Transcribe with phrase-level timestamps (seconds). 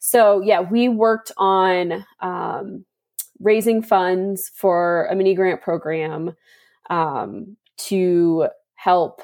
[0.00, 2.84] So, yeah, we worked on um,
[3.38, 6.34] raising funds for a mini grant program
[6.88, 9.22] um, to help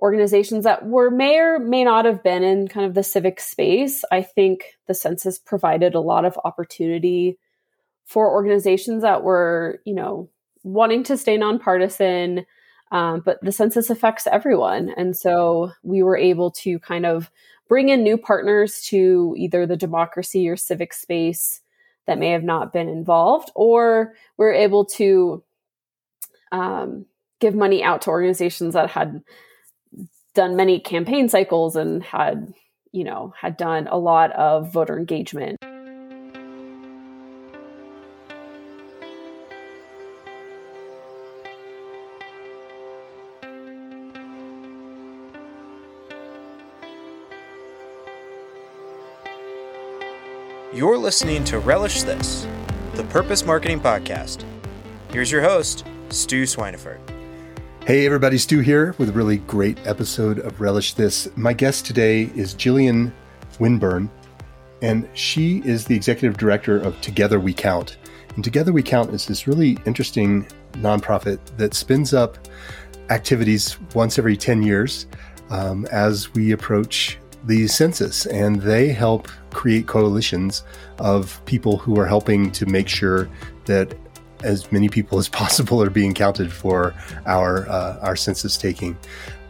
[0.00, 4.04] organizations that were may or may not have been in kind of the civic space.
[4.12, 7.38] I think the census provided a lot of opportunity
[8.04, 10.28] for organizations that were, you know,
[10.62, 12.44] wanting to stay nonpartisan,
[12.92, 14.92] um, but the census affects everyone.
[14.96, 17.30] And so we were able to kind of
[17.70, 21.60] bring in new partners to either the democracy or civic space
[22.06, 25.40] that may have not been involved, or we're able to
[26.50, 27.06] um,
[27.38, 29.22] give money out to organizations that had
[30.34, 32.52] done many campaign cycles and had,
[32.90, 35.56] you know, had done a lot of voter engagement.
[51.00, 52.46] Listening to Relish This,
[52.92, 54.44] the Purpose Marketing Podcast.
[55.10, 56.98] Here's your host, Stu Swineford.
[57.86, 61.34] Hey everybody, Stu here with a really great episode of Relish This.
[61.36, 63.12] My guest today is Jillian
[63.58, 64.10] Winburn,
[64.82, 67.96] and she is the executive director of Together We Count.
[68.34, 72.36] And Together We Count is this really interesting nonprofit that spins up
[73.08, 75.06] activities once every 10 years
[75.48, 80.62] um, as we approach the census, and they help create coalitions
[80.98, 83.28] of people who are helping to make sure
[83.66, 83.94] that
[84.42, 86.94] as many people as possible are being counted for
[87.26, 88.96] our uh, our census taking.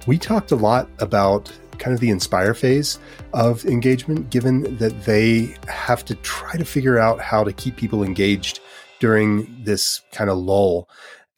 [0.06, 2.98] We talked a lot about kind of the inspire phase
[3.32, 8.02] of engagement, given that they have to try to figure out how to keep people
[8.02, 8.60] engaged
[8.98, 10.88] during this kind of lull,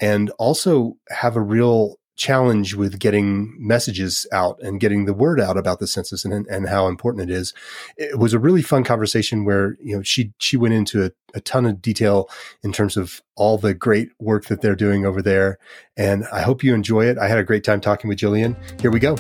[0.01, 5.57] and also have a real challenge with getting messages out and getting the word out
[5.57, 7.55] about the census and, and how important it is.
[7.97, 11.41] It was a really fun conversation where, you know, she, she went into a, a
[11.41, 12.29] ton of detail
[12.63, 15.59] in terms of all the great work that they're doing over there.
[15.97, 17.19] And I hope you enjoy it.
[17.19, 18.57] I had a great time talking with Jillian.
[18.81, 19.17] Here we go.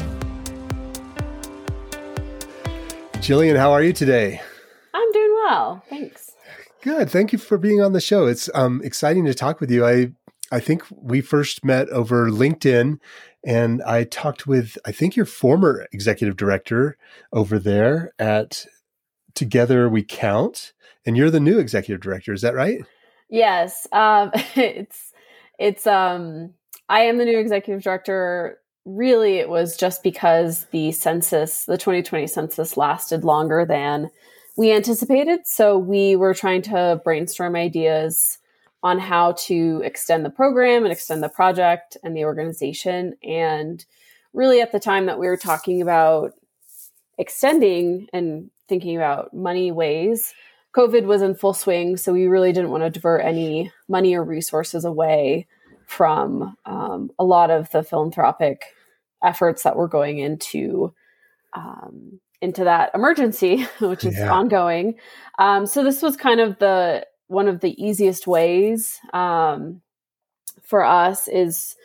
[3.22, 4.40] Jillian, how are you today?
[4.92, 5.82] I'm doing well.
[5.88, 6.32] Thanks.
[6.82, 7.08] Good.
[7.08, 8.26] Thank you for being on the show.
[8.26, 9.86] It's um, exciting to talk with you.
[9.86, 10.12] I
[10.52, 12.98] I think we first met over LinkedIn
[13.44, 16.96] and I talked with, I think your former executive director
[17.32, 18.66] over there at
[19.34, 20.74] Together We Count,
[21.06, 22.34] and you're the new executive director.
[22.34, 22.84] Is that right?
[23.30, 23.88] Yes.
[23.92, 25.12] Um, it's,
[25.58, 26.52] it's, um,
[26.88, 28.58] I am the new executive director.
[28.84, 34.10] Really, it was just because the census, the 2020 census lasted longer than
[34.56, 35.40] we anticipated.
[35.46, 38.38] So we were trying to brainstorm ideas
[38.82, 43.14] on how to extend the program and extend the project and the organization.
[43.22, 43.84] And
[44.32, 46.32] really, at the time that we were talking about
[47.18, 50.34] extending and thinking about money ways,
[50.74, 51.96] COVID was in full swing.
[51.96, 55.46] So we really didn't want to divert any money or resources away
[55.86, 58.64] from um, a lot of the philanthropic
[59.22, 60.92] efforts that were going into
[61.52, 64.32] um, into that emergency, which is yeah.
[64.32, 64.94] ongoing.
[65.38, 69.80] Um, so this was kind of the one of the easiest ways um,
[70.62, 71.76] for us is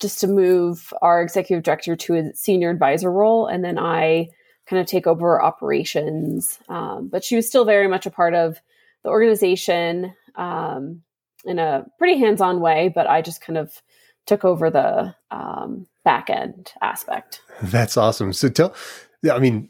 [0.00, 4.28] just to move our executive director to a senior advisor role, and then I
[4.66, 6.58] kind of take over operations.
[6.68, 8.60] Um, but she was still very much a part of
[9.04, 11.02] the organization um,
[11.44, 12.90] in a pretty hands-on way.
[12.94, 13.80] But I just kind of
[14.26, 17.40] took over the um, back end aspect.
[17.62, 18.32] That's awesome.
[18.32, 18.74] So tell,
[19.22, 19.68] yeah I mean,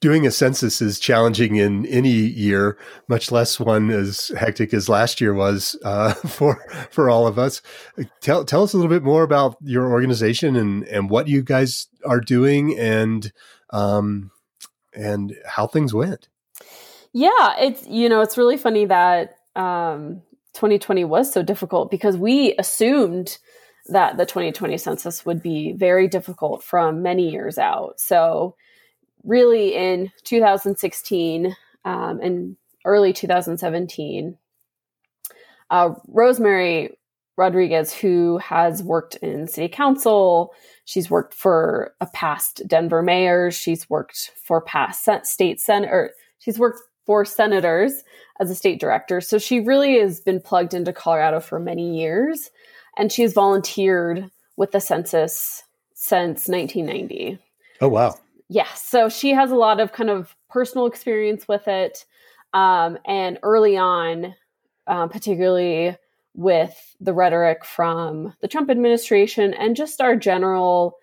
[0.00, 2.78] doing a census is challenging in any year,
[3.08, 6.56] much less one as hectic as last year was uh, for
[6.90, 7.62] for all of us.
[8.20, 11.88] Tell tell us a little bit more about your organization and and what you guys
[12.04, 13.32] are doing and
[13.70, 14.30] um,
[14.94, 16.28] and how things went.
[17.12, 20.22] Yeah, it's you know it's really funny that um,
[20.54, 23.38] 2020 was so difficult because we assumed
[23.86, 27.98] that the 2020 census would be very difficult from many years out.
[27.98, 28.54] So
[29.24, 34.36] really in 2016 um, and early 2017,
[35.70, 36.96] uh, Rosemary
[37.36, 40.52] Rodriguez, who has worked in city council,
[40.84, 46.80] she's worked for a past Denver mayor, she's worked for past state senator, she's worked
[47.06, 48.02] for senators
[48.40, 49.20] as a state director.
[49.20, 52.50] So she really has been plugged into Colorado for many years,
[52.96, 55.62] and she's volunteered with the census
[55.94, 57.38] since 1990.
[57.80, 58.18] Oh wow!
[58.50, 58.84] Yes.
[58.84, 62.04] So she has a lot of kind of personal experience with it.
[62.52, 64.34] Um, and early on,
[64.88, 65.96] um, particularly
[66.34, 70.96] with the rhetoric from the Trump administration and just our general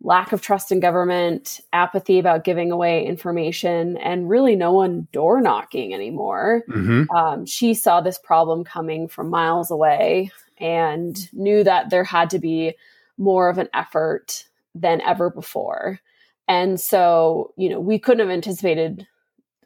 [0.00, 5.42] lack of trust in government, apathy about giving away information, and really no one door
[5.42, 6.62] knocking anymore.
[6.70, 7.14] Mm-hmm.
[7.14, 12.38] Um, she saw this problem coming from miles away and knew that there had to
[12.38, 12.74] be
[13.18, 14.44] more of an effort
[14.74, 16.00] than ever before.
[16.48, 19.06] And so, you know, we couldn't have anticipated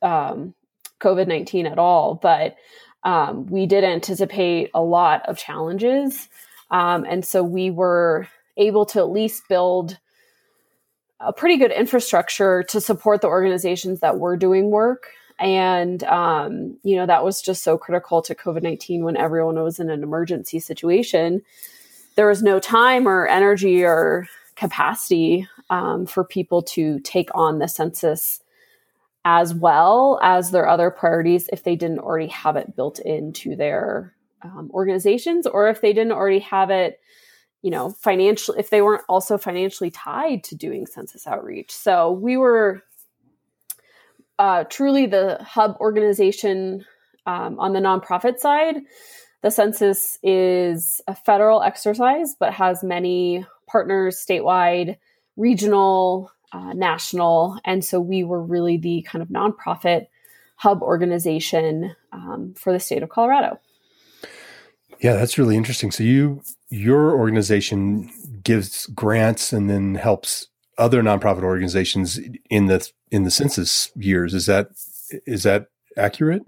[0.02, 0.55] um,
[1.00, 2.56] COVID 19 at all, but
[3.05, 6.29] um, we did anticipate a lot of challenges.
[6.70, 8.26] Um, and so we were
[8.56, 9.99] able to at least build
[11.20, 15.08] a pretty good infrastructure to support the organizations that were doing work.
[15.38, 19.78] And, um, you know, that was just so critical to COVID 19 when everyone was
[19.78, 21.43] in an emergency situation.
[22.17, 27.66] There was no time or energy or capacity um, for people to take on the
[27.66, 28.40] census
[29.24, 34.14] as well as their other priorities if they didn't already have it built into their
[34.42, 37.00] um, organizations or if they didn't already have it
[37.62, 41.70] you know financial if they weren't also financially tied to doing census outreach.
[41.70, 42.82] So we were
[44.38, 46.84] uh, truly the hub organization
[47.25, 48.76] um, on the nonprofit side.
[49.42, 54.98] The census is a federal exercise but has many partners statewide
[55.37, 57.58] regional uh, national.
[57.64, 60.06] And so we were really the kind of nonprofit
[60.56, 63.58] hub organization um, for the state of Colorado.
[65.00, 65.90] Yeah, that's really interesting.
[65.90, 68.11] So you your organization
[68.44, 70.46] gives grants and then helps
[70.79, 74.32] other nonprofit organizations in the in the census years.
[74.32, 74.69] Is that
[75.26, 76.43] is that accurate?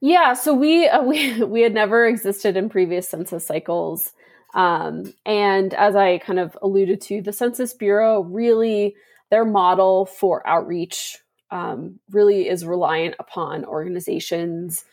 [0.00, 4.12] Yeah, so we uh, we we had never existed in previous census cycles.
[4.54, 8.96] Um, and as I kind of alluded to, the Census Bureau really
[9.30, 11.18] their model for outreach
[11.50, 14.84] um, really is reliant upon organizations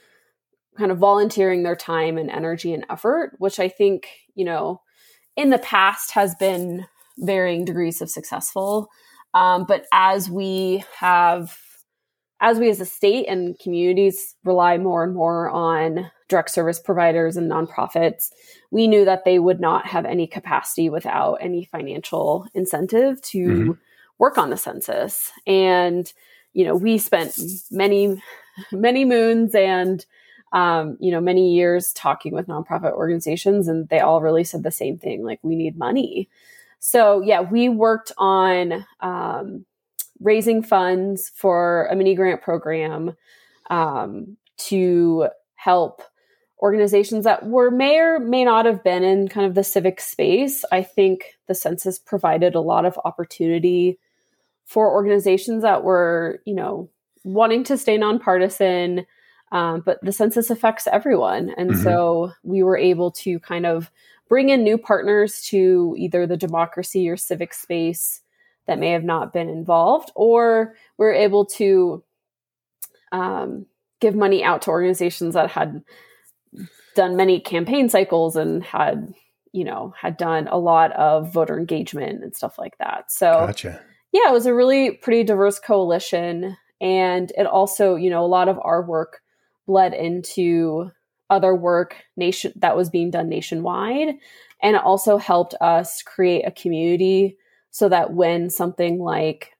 [0.77, 4.81] kind of volunteering their time and energy and effort, which I think, you know,
[5.35, 6.85] in the past has been
[7.17, 8.89] varying degrees of successful.
[9.33, 11.57] Um, but as we have,
[12.39, 17.37] as we as a state and communities rely more and more on direct service providers
[17.37, 18.31] and nonprofits,
[18.71, 23.71] we knew that they would not have any capacity without any financial incentive to mm-hmm
[24.17, 25.31] work on the census.
[25.45, 26.11] And,
[26.53, 27.37] you know, we spent
[27.71, 28.21] many,
[28.71, 30.05] many moons and,
[30.53, 34.71] um, you know, many years talking with nonprofit organizations, and they all really said the
[34.71, 36.29] same thing like, we need money.
[36.79, 39.65] So, yeah, we worked on um,
[40.19, 43.15] raising funds for a mini grant program
[43.69, 46.01] um, to help
[46.61, 50.65] organizations that were may or may not have been in kind of the civic space.
[50.71, 53.99] I think the census provided a lot of opportunity
[54.65, 56.89] for organizations that were, you know,
[57.23, 59.05] wanting to stay nonpartisan,
[59.51, 61.53] um, but the census affects everyone.
[61.57, 61.83] And mm-hmm.
[61.83, 63.91] so we were able to kind of
[64.27, 68.21] bring in new partners to either the democracy or civic space
[68.65, 72.03] that may have not been involved, or we're able to
[73.13, 73.65] um,
[74.01, 75.81] give money out to organizations that had
[76.95, 79.13] done many campaign cycles and had,
[79.51, 83.11] you know, had done a lot of voter engagement and stuff like that.
[83.11, 83.79] So, gotcha
[84.11, 86.57] yeah, it was a really pretty diverse coalition.
[86.79, 89.21] And it also, you know, a lot of our work
[89.65, 90.91] bled into
[91.29, 94.15] other work nation that was being done nationwide.
[94.61, 97.37] And it also helped us create a community
[97.69, 99.51] so that when something like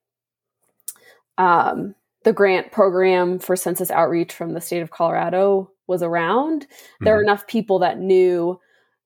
[1.38, 1.94] um,
[2.24, 7.06] the grant program for census outreach from the state of Colorado was around, mm-hmm.
[7.06, 7.30] there were mm-hmm.
[7.30, 8.60] enough people that knew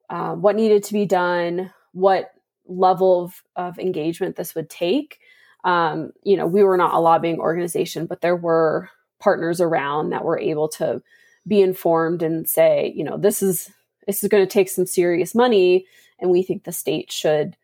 [0.09, 2.33] uh, what needed to be done, what
[2.67, 5.19] level of, of engagement this would take
[5.63, 10.23] um, you know, we were not a lobbying organization, but there were partners around that
[10.23, 11.01] were able to
[11.47, 13.71] be informed and say, you know, this is
[14.07, 15.85] this is going to take some serious money,
[16.19, 17.55] and we think the state should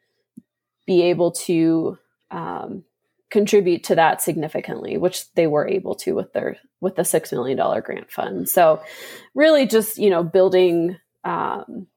[0.85, 1.97] be able to
[2.29, 2.83] um,
[3.29, 7.57] contribute to that significantly, which they were able to with their with the six million
[7.57, 8.47] dollar grant fund.
[8.47, 8.81] So,
[9.35, 11.87] really, just you know, building um,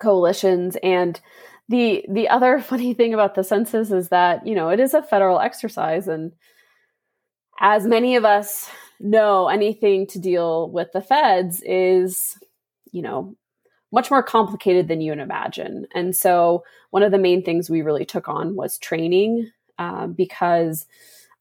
[0.00, 0.76] coalitions.
[0.82, 1.20] And
[1.68, 5.02] the the other funny thing about the census is that you know it is a
[5.02, 6.08] federal exercise.
[6.08, 6.32] And
[7.60, 12.36] as many of us know anything to deal with the feds is
[12.92, 13.36] you know
[13.90, 15.86] much more complicated than you would imagine.
[15.94, 20.86] And so one of the main things we really took on was training um, because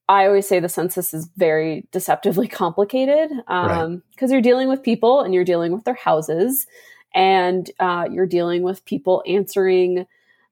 [0.10, 4.30] i always say the census is very deceptively complicated because um, right.
[4.30, 6.68] you're dealing with people and you're dealing with their houses
[7.14, 10.06] and uh, you're dealing with people answering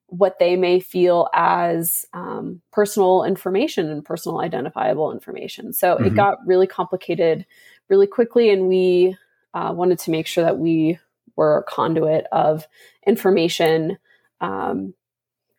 [0.08, 5.74] what they may feel as um, personal information and personal identifiable information.
[5.74, 6.06] So mm-hmm.
[6.06, 7.46] it got really complicated
[7.89, 9.18] really quickly, and we
[9.54, 11.00] uh, wanted to make sure that we
[11.36, 12.68] were a conduit of
[13.06, 13.98] information
[14.42, 14.94] um,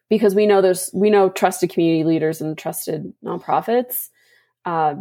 [0.09, 4.09] because we know there's we know trusted community leaders and trusted nonprofits.
[4.65, 4.95] Uh,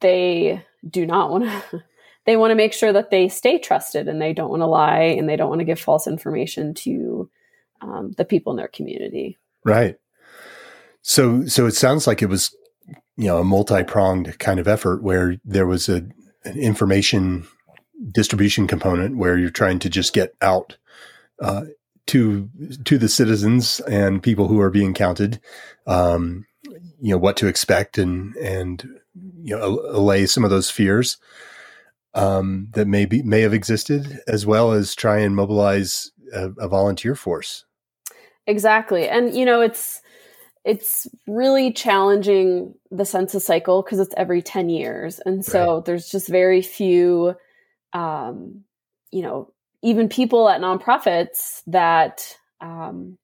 [0.00, 1.84] they do not want to.
[2.26, 5.02] they want to make sure that they stay trusted and they don't want to lie
[5.02, 7.30] and they don't want to give false information to
[7.80, 9.38] um, the people in their community.
[9.64, 9.96] Right.
[11.02, 12.54] So, so it sounds like it was,
[13.16, 16.04] you know, a multi-pronged kind of effort where there was a
[16.46, 17.46] an information
[18.12, 20.76] distribution component where you're trying to just get out
[21.42, 21.62] uh,
[22.08, 22.48] to
[22.84, 25.40] to the citizens and people who are being counted,
[25.86, 26.46] um,
[27.00, 28.88] you know, what to expect and and
[29.42, 31.16] you know allay some of those fears
[32.14, 36.68] um, that may be may have existed, as well as try and mobilize a, a
[36.68, 37.64] volunteer force.
[38.46, 40.00] Exactly, and you know it's
[40.64, 45.84] it's really challenging the census cycle because it's every 10 years and so right.
[45.84, 47.36] there's just very few
[47.92, 48.64] um,
[49.12, 49.52] you know
[49.82, 53.18] even people at nonprofits that um,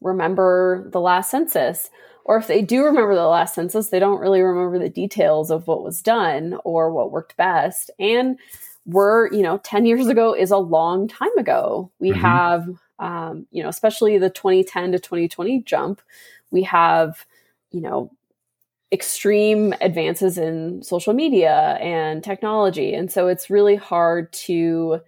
[0.00, 1.90] remember the last census
[2.24, 5.66] or if they do remember the last census, they don't really remember the details of
[5.66, 7.90] what was done or what worked best.
[7.98, 8.38] And
[8.86, 11.90] we're, you know, 10 years ago is a long time ago.
[11.98, 12.20] We mm-hmm.
[12.20, 16.00] have, um, you know, especially the 2010 to 2020 jump,
[16.50, 17.26] we have,
[17.70, 18.10] you know,
[18.92, 22.94] extreme advances in social media and technology.
[22.94, 25.00] And so it's really hard to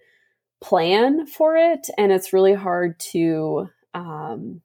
[0.61, 1.87] plan for it.
[1.97, 4.61] And it's really hard to, um,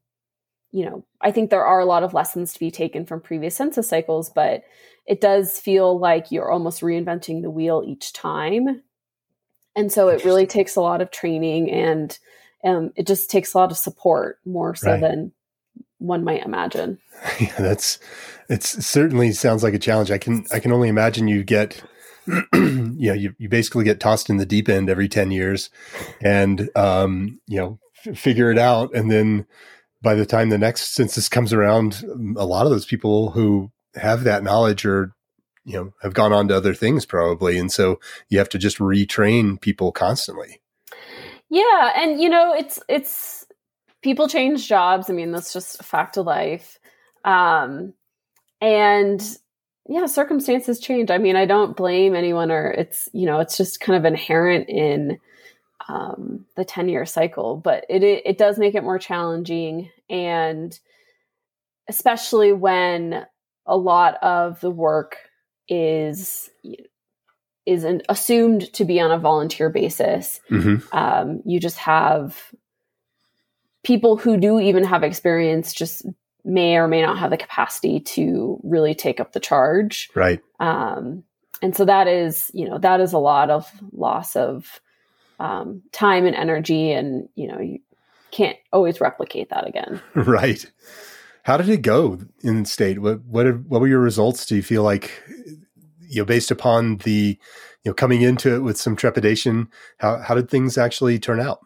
[0.73, 3.57] you know, I think there are a lot of lessons to be taken from previous
[3.57, 4.63] census cycles, but
[5.07, 8.83] it does feel like you're almost reinventing the wheel each time.
[9.77, 12.19] And so it really takes a lot of training and
[12.65, 15.01] um, it just takes a lot of support more so right.
[15.01, 15.33] than
[15.99, 16.99] one might imagine.
[17.39, 17.99] Yeah, that's
[18.49, 20.11] it certainly sounds like a challenge.
[20.11, 21.83] I can I can only imagine you get
[22.53, 25.71] you know you, you basically get tossed in the deep end every 10 years
[26.21, 29.47] and um you know f- figure it out and then
[30.03, 32.03] by the time the next census comes around,
[32.37, 35.15] a lot of those people who have that knowledge are,
[35.65, 37.59] you know, have gone on to other things probably.
[37.59, 40.61] And so you have to just retrain people constantly.
[41.51, 41.93] Yeah.
[41.97, 43.47] And, you know, it's, it's,
[44.03, 45.11] people change jobs.
[45.11, 46.79] I mean, that's just a fact of life.
[47.25, 47.93] Um,
[48.61, 49.21] and
[49.91, 51.11] yeah, circumstances change.
[51.11, 54.69] I mean, I don't blame anyone or it's, you know, it's just kind of inherent
[54.69, 55.19] in,
[55.89, 59.91] um, the 10 year cycle, but it, it, it does make it more challenging.
[60.09, 60.79] And
[61.89, 63.27] especially when
[63.67, 65.17] a lot of the work
[65.69, 66.51] is
[67.67, 70.41] is an, assumed to be on a volunteer basis.
[70.51, 70.97] Mm-hmm.
[70.97, 72.53] Um, you just have
[73.83, 76.07] people who do even have experience just
[76.51, 80.11] may or may not have the capacity to really take up the charge.
[80.15, 80.41] Right.
[80.59, 81.25] Um,
[81.63, 84.81] and so that is, you know, that is a lot of loss of
[85.39, 87.81] um, time and energy, and you know you
[88.31, 90.01] can't always replicate that again.
[90.15, 90.65] Right.
[91.43, 93.01] How did it go in state?
[93.01, 94.45] What what what were your results?
[94.45, 95.11] Do you feel like
[96.01, 97.39] you know based upon the
[97.83, 99.69] you know coming into it with some trepidation?
[99.99, 101.61] How how did things actually turn out?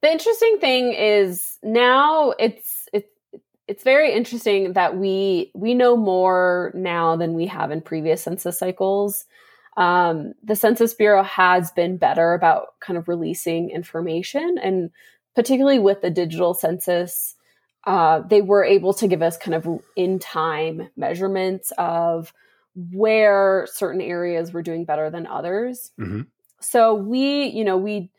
[0.00, 2.75] The interesting thing is now it's
[3.68, 8.58] it's very interesting that we we know more now than we have in previous census
[8.58, 9.26] cycles
[9.76, 14.90] um, the Census Bureau has been better about kind of releasing information, and
[15.34, 17.34] particularly with the digital census,
[17.84, 22.32] uh, they were able to give us kind of in time measurements of
[22.92, 25.92] where certain areas were doing better than others.
[26.00, 26.22] Mm-hmm.
[26.60, 28.10] So we, you know, we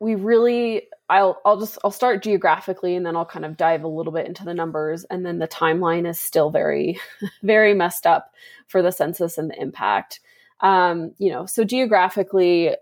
[0.00, 3.88] we really I'll I'll just I'll start geographically and then I'll kind of dive a
[3.88, 6.98] little bit into the numbers and then the timeline is still very
[7.42, 8.32] very messed up
[8.66, 10.20] for the census and the impact.
[10.60, 12.74] Um, you know, so geographically,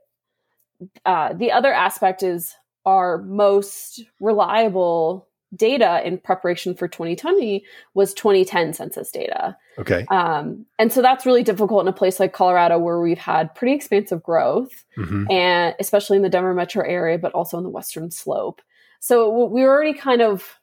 [1.05, 2.55] uh, the other aspect is
[2.87, 9.57] our most reliable data in preparation for 2020 was 2010 census data.
[9.79, 10.07] Okay.
[10.11, 13.75] Um, and so that's really difficult in a place like Colorado where we've had pretty
[13.75, 15.31] expansive growth, mm-hmm.
[15.31, 18.63] and especially in the Denver metro area, but also in the western slope.
[19.01, 20.61] So we were already kind of,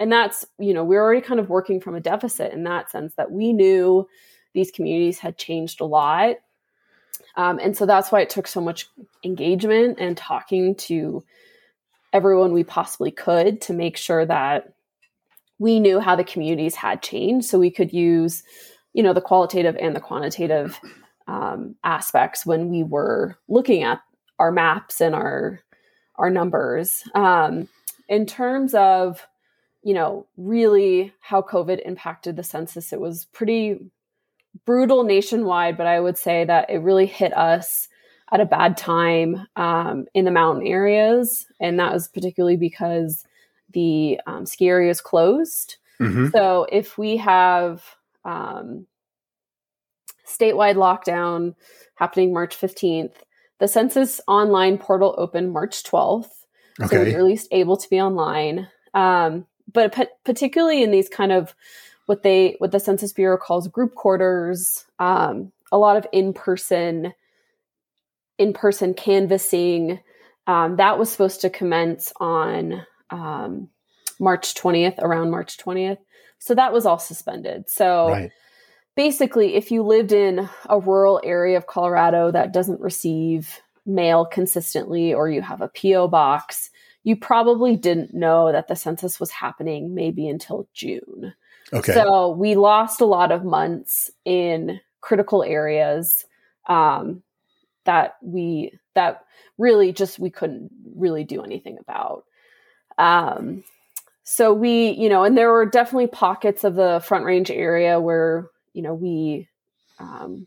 [0.00, 2.90] and that's, you know, we were already kind of working from a deficit in that
[2.90, 4.08] sense that we knew
[4.52, 6.36] these communities had changed a lot.
[7.36, 8.88] Um, and so that's why it took so much
[9.24, 11.24] engagement and talking to
[12.14, 14.72] everyone we possibly could to make sure that
[15.58, 17.46] we knew how the communities had changed.
[17.46, 18.42] So we could use
[18.94, 20.80] you know the qualitative and the quantitative
[21.26, 24.00] um, aspects when we were looking at
[24.38, 25.60] our maps and our
[26.14, 27.02] our numbers.
[27.14, 27.68] Um,
[28.08, 29.26] in terms of
[29.82, 33.90] you know really how covid impacted the census it was pretty
[34.64, 37.88] brutal nationwide, but I would say that it really hit us
[38.32, 41.46] at a bad time um, in the mountain areas.
[41.60, 43.24] And that was particularly because
[43.72, 45.76] the um, ski area is closed.
[46.00, 46.32] Mhm.
[46.32, 47.84] So if we have
[48.24, 48.86] um,
[50.26, 51.54] statewide lockdown
[51.96, 53.14] happening March 15th,
[53.58, 56.30] the census online portal opened March 12th.
[56.78, 57.10] So Okay.
[57.10, 58.68] you're at least able to be online.
[58.94, 61.54] Um, but pa- particularly in these kind of
[62.06, 67.14] what they what the Census Bureau calls group quarters, um, a lot of in person
[68.38, 70.00] in person canvassing.
[70.46, 73.68] Um, that was supposed to commence on um,
[74.20, 75.98] March 20th, around March 20th.
[76.38, 77.70] So that was all suspended.
[77.70, 78.30] So Right.
[78.96, 85.14] basically, if you lived in a rural area of Colorado that doesn't receive mail consistently,
[85.14, 86.08] or you have a P.O.
[86.08, 86.70] box,
[87.02, 91.34] you probably didn't know that the census was happening maybe until June.
[91.72, 91.92] Okay.
[91.92, 96.24] So we lost a lot of months in critical areas
[96.66, 97.22] um,
[97.84, 99.24] that we that
[99.58, 102.24] really just we couldn't really do anything about.
[102.98, 103.64] Um,
[104.22, 108.48] so we, you know, and there were definitely pockets of the Front Range area where
[108.72, 109.48] you know we
[109.98, 110.46] um,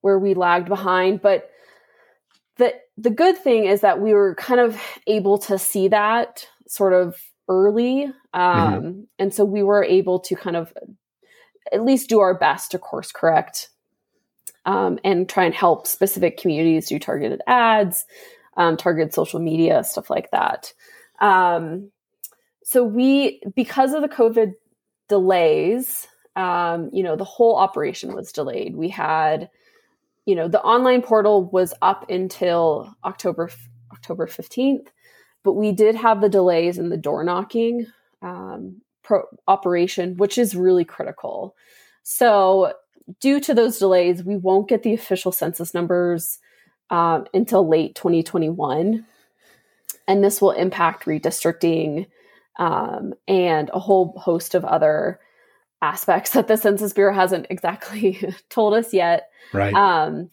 [0.00, 1.50] where we lagged behind, but
[2.56, 6.92] the the good thing is that we were kind of able to see that sort
[6.92, 7.16] of
[7.48, 10.72] early um, and so we were able to kind of
[11.72, 13.70] at least do our best to course correct
[14.66, 18.04] um, and try and help specific communities do targeted ads
[18.56, 20.72] um, targeted social media stuff like that.
[21.20, 21.90] Um,
[22.64, 24.52] so we because of the covid
[25.08, 28.76] delays um, you know the whole operation was delayed.
[28.76, 29.50] We had
[30.26, 33.50] you know the online portal was up until october
[33.92, 34.86] october 15th
[35.42, 37.86] but we did have the delays in the door knocking
[38.22, 41.56] um, pro- operation which is really critical.
[42.02, 42.72] So
[43.20, 46.38] due to those delays we won't get the official census numbers
[46.90, 49.04] um, until late 2021
[50.08, 52.06] and this will impact redistricting
[52.58, 55.20] um, and a whole host of other
[55.82, 59.74] aspects that the census bureau hasn't exactly told us yet right.
[59.74, 60.30] um,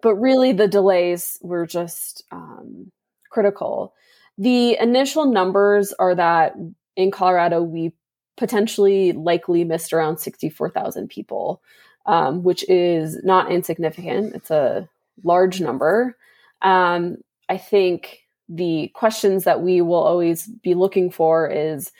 [0.00, 2.90] but really, the delays were just um,
[3.30, 3.94] critical.
[4.36, 6.54] The initial numbers are that
[6.96, 7.92] in Colorado, we
[8.36, 11.60] potentially likely missed around 64,000 people,
[12.08, 14.34] um, which is not insignificant.
[14.34, 14.88] It's a
[15.22, 16.16] large number.
[16.62, 17.18] Um,
[17.48, 21.92] I think the questions that we will always be looking for is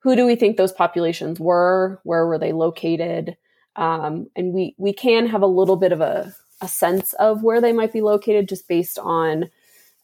[0.00, 2.00] who do we think those populations were?
[2.04, 3.36] Where were they located?
[3.76, 7.60] Um, and we we can have a little bit of a, a sense of where
[7.60, 9.48] they might be located just based on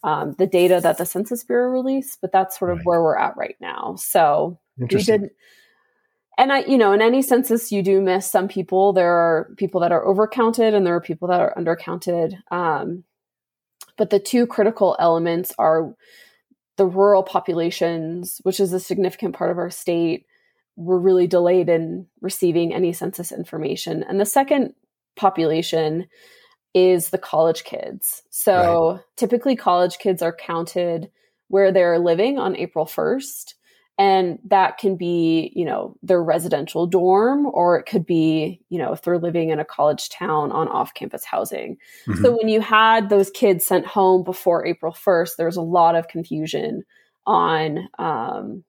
[0.04, 2.86] um, the data that the Census Bureau released, but that's sort of Right.
[2.86, 3.96] where we're at right now.
[3.98, 5.20] So we Interesting.
[5.22, 5.30] did,
[6.38, 8.92] and I, you know, in any census, you do miss some people.
[8.92, 12.38] There are people that are overcounted, and there are people that are undercounted.
[12.52, 13.02] Um,
[13.96, 15.92] but the two critical elements are
[16.76, 20.26] the rural populations, which is a significant part of our state,
[20.76, 24.04] were really delayed in receiving any census information.
[24.04, 24.74] And the second
[25.16, 26.06] population
[26.72, 28.22] is the college kids.
[28.30, 31.10] So typically, college kids are counted
[31.48, 33.54] where they're living on April 1st.
[33.98, 38.92] And that can be, you know, their residential dorm, or it could be, you know,
[38.92, 41.78] if they're living in a college town on off campus housing.
[42.06, 42.22] Mhm.
[42.22, 46.06] So when you had those kids sent home before April 1st, there's a lot of
[46.06, 46.84] confusion
[47.26, 48.62] on um,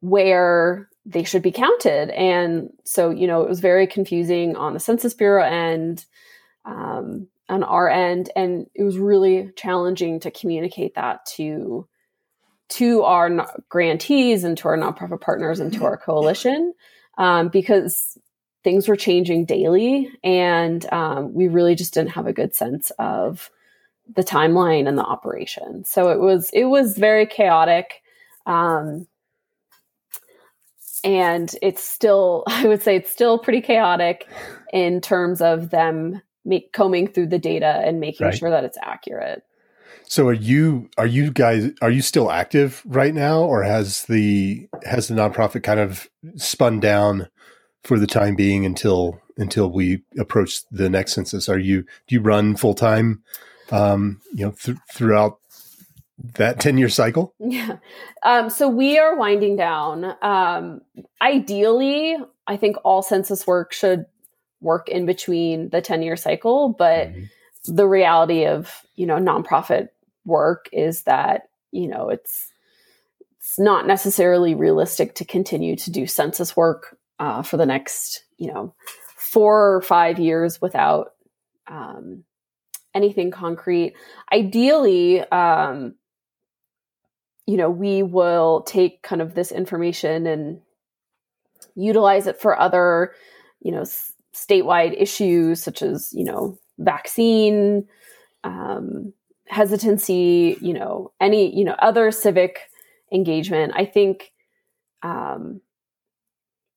[0.00, 2.10] where they should be counted.
[2.10, 6.04] And so, you know, it was very confusing on the Census Bureau end,
[6.64, 11.88] um, on our end, and it was really challenging to communicate that to
[12.72, 16.72] to our no- grantees and to our nonprofit partners and to our coalition
[17.18, 18.18] um, because
[18.64, 23.50] things were changing daily and um, we really just didn't have a good sense of
[24.14, 25.84] the timeline and the operation.
[25.84, 28.02] So it was it was very chaotic
[28.46, 29.06] um,
[31.04, 34.28] and it's still i would say it's still pretty chaotic
[34.72, 38.36] in terms of them make, combing through the data and making Right.
[38.36, 39.42] sure that it's accurate
[40.06, 44.68] So are you are you guys are you still active right now or has the
[44.84, 47.28] has the nonprofit kind of spun down
[47.82, 51.48] for the time being until until we approach the next census?
[51.48, 53.22] Are you do you run full time
[53.70, 55.38] um, you know th- throughout
[56.34, 57.34] that 10 year cycle?
[57.38, 57.78] Yeah.
[58.22, 60.14] Um, so we are winding down.
[60.22, 60.82] Um,
[61.20, 64.06] ideally, I think all census work should
[64.60, 67.28] work in between the 10 year cycle, but Mhm.
[67.64, 69.88] The reality of, you know, nonprofit
[70.24, 72.50] work is that, you know, it's,
[73.38, 78.52] it's not necessarily realistic to continue to do census work uh, for the next, you
[78.52, 78.74] know,
[79.16, 81.12] four or five years without
[81.68, 82.24] um,
[82.94, 83.94] anything concrete.
[84.32, 85.94] Ideally, um,
[87.46, 90.60] you know, we will take kind of this information and
[91.74, 93.12] utilize it for other,
[93.60, 97.86] you know, s- statewide issues such as, you know, vaccine
[98.44, 99.12] um,
[99.46, 102.70] hesitancy, you know, any, you know, other civic
[103.12, 103.72] engagement.
[103.74, 104.32] I think,
[105.02, 105.60] um,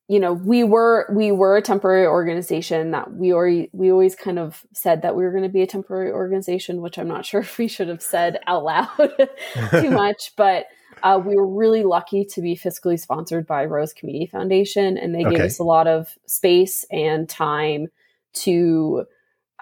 [0.08, 4.38] you know, we were we were a temporary organization that we already we always kind
[4.38, 7.40] of said that we were going to be a temporary organization, which I'm not sure
[7.42, 8.88] if we should have said out loud
[9.70, 10.66] too much, but
[11.02, 15.24] uh, we were really lucky to be fiscally sponsored by Rose Community Foundation, and they
[15.24, 17.88] gave us a lot of space and time
[18.32, 19.04] to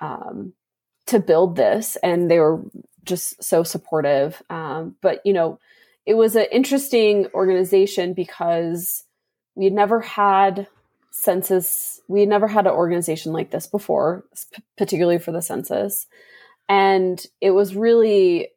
[0.04, 0.52] um,
[1.06, 2.62] to build this, and they were
[3.04, 4.42] just so supportive.
[4.50, 5.58] Um, but you know,
[6.06, 9.04] it was an interesting organization because
[9.54, 10.66] we had never had
[11.10, 12.00] census.
[12.08, 14.24] We had never had an organization like this before,
[14.76, 16.06] particularly for the census,
[16.68, 18.48] and it was really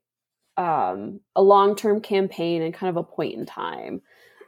[0.57, 4.01] um, a long term campaign and kind of a point in time.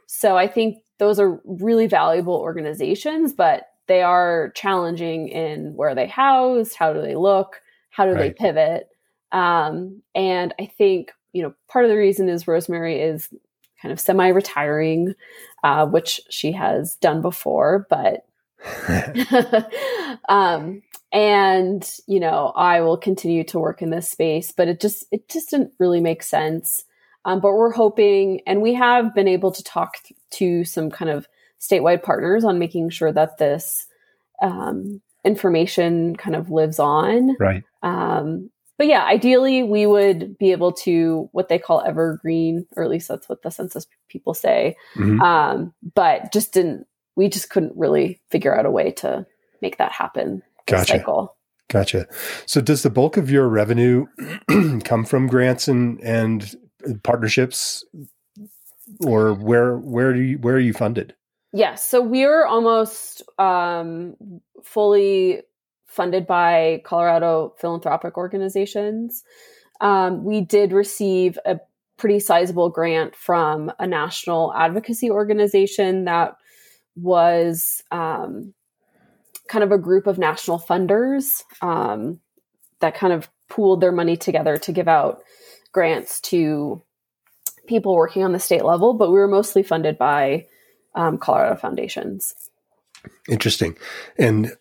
[0.06, 6.06] So I think those are really valuable organizations, but they are challenging in where they
[6.06, 8.88] house, how do they look, how do they pivot.
[9.32, 13.28] Um, and I think, you know, part of the reason is Rosemary is
[13.82, 15.14] kind of semi retiring,
[15.64, 18.26] uh, which she has done before, but
[20.28, 25.04] um, and you know i will continue to work in this space but it just
[25.10, 26.84] it just didn't really make sense
[27.24, 31.10] um, but we're hoping and we have been able to talk th- to some kind
[31.10, 31.26] of
[31.60, 33.86] statewide partners on making sure that this
[34.42, 37.62] um, information kind of lives on right.
[37.82, 42.90] um, but yeah ideally we would be able to what they call evergreen or at
[42.90, 45.20] least that's what the census people say Mhm.
[45.20, 49.26] um, but just didn't we just couldn't really figure out a way to
[49.60, 50.92] make that happen Gotcha.
[50.98, 51.36] cycle
[51.68, 52.08] Gotcha.
[52.46, 54.06] So, does the bulk of your revenue
[54.82, 56.52] come from grants and and
[57.04, 57.84] partnerships,
[59.06, 61.14] or where where do you where are you funded?
[61.52, 64.16] Yes so we're almost um,
[64.62, 65.42] fully
[65.90, 69.24] funded by colorado philanthropic organizations.
[69.80, 71.58] Um, we did receive a
[71.96, 76.36] pretty sizable grant from a national advocacy organization that
[76.94, 78.54] was um,
[79.48, 82.20] kind of a group of national funders um,
[82.78, 85.22] that kind of pooled their money together to give out
[85.72, 86.80] grants to
[87.66, 90.46] people working on the state level, but we were mostly funded by
[90.94, 92.34] um, Colorado foundations.
[93.28, 93.76] Interesting.
[94.18, 94.56] And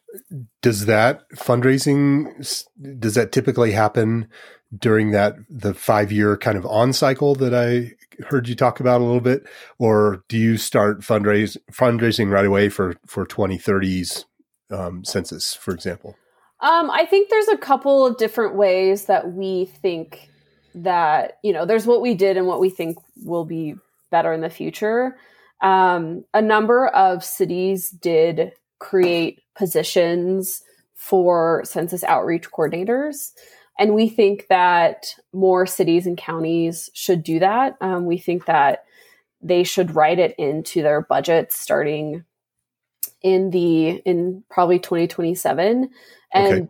[0.61, 2.65] does that fundraising
[2.99, 4.29] does that typically happen
[4.77, 9.01] during that the five year kind of on cycle that I heard you talk about
[9.01, 9.45] a little bit,
[9.77, 14.25] or do you start fundraise fundraising right away for for 2030s
[14.71, 16.15] um, census, for example?
[16.61, 20.29] Um, I think there's a couple of different ways that we think
[20.75, 23.75] that, you know, there's what we did and what we think will be
[24.11, 25.17] better in the future.
[25.62, 30.63] Um, a number of cities did create positions
[30.95, 33.32] for census outreach coordinators.
[33.78, 37.78] And we think that more cities and counties should do that.
[37.80, 38.84] Um, we think that
[39.41, 42.26] they should write it into their budgets starting
[43.22, 45.89] in the in probably 2027
[46.34, 46.69] and Okay.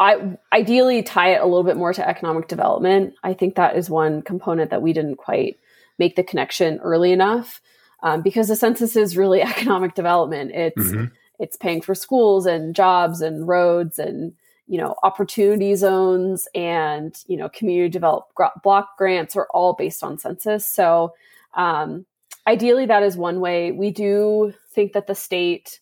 [0.00, 3.14] I ideally tie it a little bit more to economic development.
[3.24, 5.58] I think that is one component that we didn't quite
[5.98, 7.60] make the connection early enough
[8.02, 10.52] um, because the census is really economic development.
[10.52, 11.10] It's Mhm.
[11.38, 14.32] it's paying for schools and jobs and roads and
[14.66, 18.26] you know opportunity zones and you know community develop
[18.62, 20.68] block grants are all based on census.
[20.70, 21.14] So
[21.54, 22.04] um,
[22.46, 23.72] ideally, that is one way.
[23.72, 25.80] We do think that the state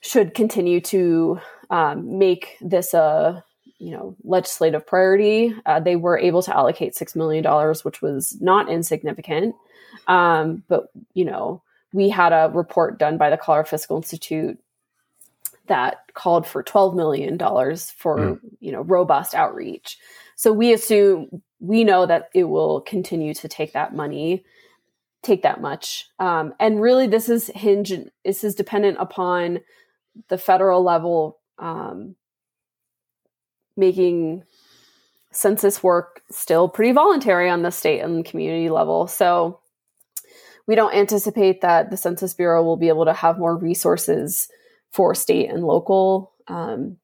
[0.00, 3.44] should continue to um, make this a
[3.78, 5.54] you know legislative priority.
[5.66, 9.54] Uh, they were able to allocate six million dollars, which was not insignificant.
[10.06, 14.58] Um, but you know, we had a report done by the Colorado Fiscal Institute
[15.66, 18.40] that called for twelve million dollars for Mm.
[18.60, 19.98] you know robust outreach.
[20.36, 24.44] So we assume we know that it will continue to take that money
[25.22, 27.92] take that much um, and really this is hinge
[28.24, 29.60] this is dependent upon
[30.26, 32.16] the federal level um,
[33.76, 34.42] making
[35.30, 39.06] census work still pretty voluntary on the state and community level.
[39.06, 39.60] So
[40.66, 44.48] we don't anticipate that the Census Bureau will be able to have more resources
[44.90, 46.98] for state and local, um,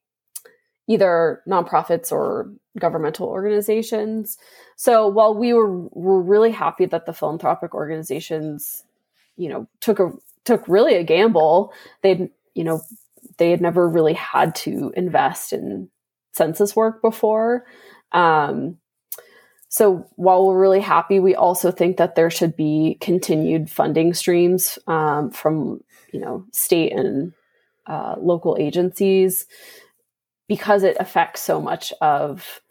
[0.86, 4.38] either nonprofits or governmental organizations.
[4.76, 8.84] So while we were were really happy that the philanthropic organizations,
[9.36, 10.12] you know, took a
[10.44, 12.80] took really a gamble, they'd you know
[13.38, 15.88] they had never really had to invest in
[16.32, 17.64] census work before.
[18.12, 18.78] Um,
[19.68, 24.78] so while we're really happy, we also think that there should be continued funding streams
[24.86, 27.32] um, from you know state and
[27.86, 29.46] uh, local agencies
[30.48, 32.62] because it affects so much of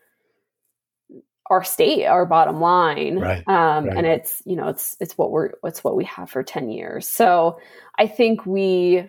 [1.49, 3.97] our state, our bottom line, right, um, right.
[3.97, 7.07] and it's you know it's it's what we're it's what we have for ten years.
[7.07, 7.59] So
[7.97, 9.07] I think we,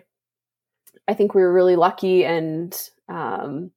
[1.07, 3.71] I think we were really lucky, and um,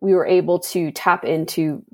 [0.00, 1.84] we were able to tap into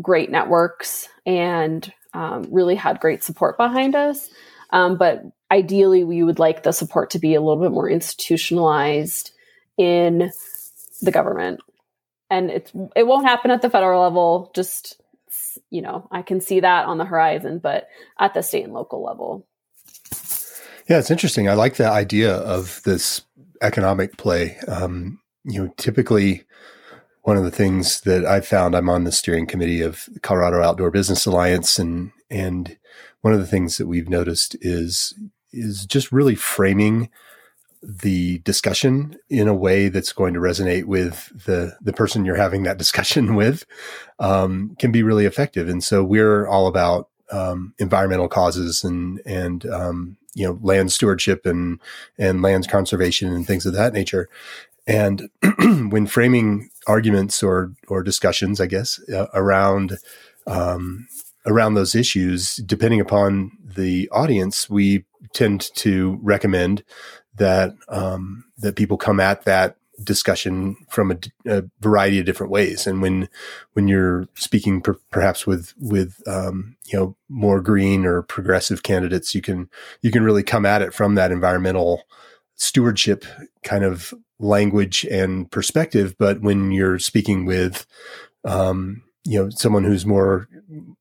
[0.00, 4.28] great networks and um, really had great support behind us.
[4.70, 9.32] Um, but ideally, we would like the support to be a little bit more institutionalized
[9.76, 10.32] in
[11.02, 11.60] the government.
[12.30, 15.00] And it's it won't happen at the federal level just
[15.70, 19.02] you know i can see that on the horizon but at the state and local
[19.02, 19.46] level.
[20.88, 21.48] Yeah it's interesting.
[21.48, 23.22] I like the idea of this
[23.62, 24.56] economic play.
[24.66, 26.44] Um, you know typically
[27.24, 30.90] one of the things that i found i'm on the steering committee of colorado outdoor
[30.90, 32.78] business alliance and and
[33.20, 35.14] one of the things that we've noticed is
[35.52, 37.08] is just really framing
[37.84, 42.62] the discussion in a way that's going to resonate with the the person you're having
[42.62, 43.64] that discussion with
[44.18, 45.68] um, can be really effective.
[45.68, 51.46] And so we're all about um, environmental causes and and um, you know land stewardship
[51.46, 51.80] and
[52.18, 54.28] and lands conservation and things of that nature.
[54.86, 59.98] And when framing arguments or or discussions, I guess uh, around
[60.46, 61.06] um,
[61.46, 66.84] around those issues, depending upon the audience, we tend to recommend
[67.36, 72.86] that um, that people come at that discussion from a, a, variety of different ways.
[72.86, 73.28] And when
[73.74, 79.34] when you're speaking per, perhaps with with um, you know more green or progressive candidates,
[79.34, 79.68] you can
[80.02, 82.04] you can really come at it from that environmental
[82.56, 83.24] stewardship
[83.62, 86.14] kind of language and perspective.
[86.18, 87.86] But when you're speaking with
[88.44, 90.48] um, you know someone who's more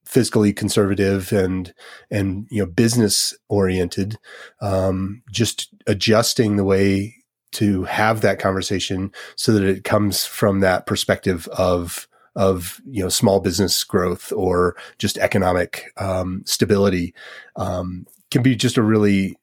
[0.07, 1.73] fiscally conservative and
[2.09, 4.17] and you know business oriented
[4.61, 7.15] um, just adjusting the way
[7.51, 13.09] to have that conversation so that it comes from that perspective of of you know
[13.09, 17.13] small business growth or just economic um, stability
[17.57, 19.37] um, can be just a really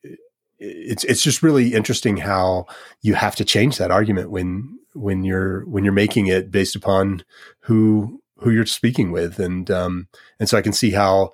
[0.60, 2.66] it's it's just really interesting how
[3.00, 7.24] you have to change that argument when when you're when you're making it based upon
[7.60, 11.30] who who you're speaking with, and um, and so I can see how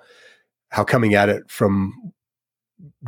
[0.69, 2.13] how coming at it from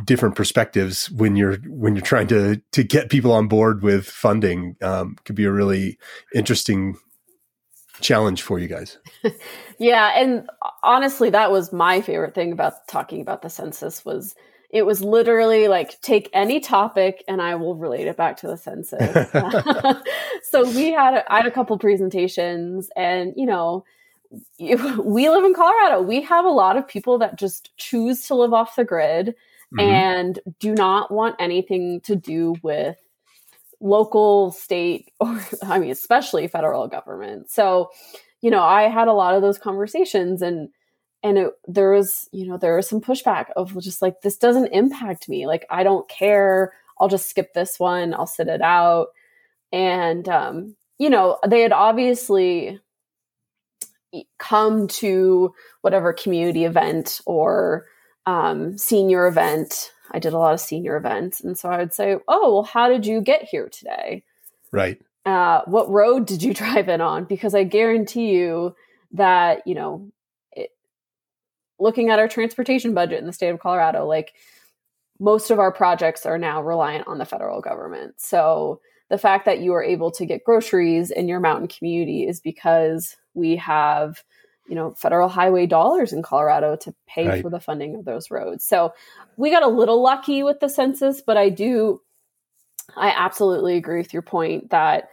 [0.04, 4.76] different perspectives when you're when you're trying to to get people on board with funding
[4.82, 5.98] um, could be a really
[6.34, 6.96] interesting
[8.00, 8.98] challenge for you guys.
[9.78, 10.48] yeah, and
[10.82, 14.34] honestly, that was my favorite thing about talking about the census was
[14.72, 18.56] it was literally like take any topic and I will relate it back to the
[18.56, 19.00] census.
[20.50, 23.84] so we had I had a couple presentations and you know
[24.60, 26.02] we live in Colorado.
[26.02, 29.34] We have a lot of people that just choose to live off the grid
[29.74, 29.80] mm-hmm.
[29.80, 32.96] and do not want anything to do with
[33.80, 37.50] local, state, or I mean, especially federal government.
[37.50, 37.90] So,
[38.40, 40.68] you know, I had a lot of those conversations and
[41.22, 44.68] and it, there was you know there was some pushback of just like this doesn't
[44.68, 45.46] impact me.
[45.46, 46.72] Like i don't care.
[47.00, 48.14] I'll just skip this one.
[48.14, 49.08] I'll sit it out.
[49.72, 52.80] And um you know they had obviously
[54.38, 57.86] come to whatever community event or
[58.26, 59.92] um, senior event.
[60.10, 61.40] I did a lot of senior events.
[61.40, 64.24] And so i would say oh well how did you get here today?
[64.72, 65.00] Right.
[65.26, 67.24] Uh, what road did you drive in on?
[67.24, 68.74] Because i guarantee you
[69.12, 70.10] that you know
[71.80, 74.34] looking at our transportation budget in the state of Colorado, like
[75.18, 78.14] most of our projects are now reliant on the federal government.
[78.18, 82.40] So the fact that you are able to get groceries in your mountain community is
[82.40, 84.22] because we have
[84.68, 87.42] you know federal highway dollars in colorado to pay right.
[87.42, 88.92] for the funding of those roads so
[89.36, 92.00] we got a little lucky with the census but i do
[92.96, 95.08] i absolutely agree with your point that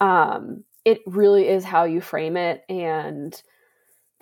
[0.00, 3.40] um, it really is how you frame it and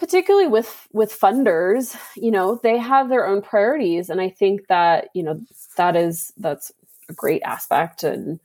[0.00, 4.08] particularly with with funders you know they have their own priorities.
[4.10, 5.40] And i think that you know
[5.76, 6.72] that is that's
[7.08, 8.40] a great aspect and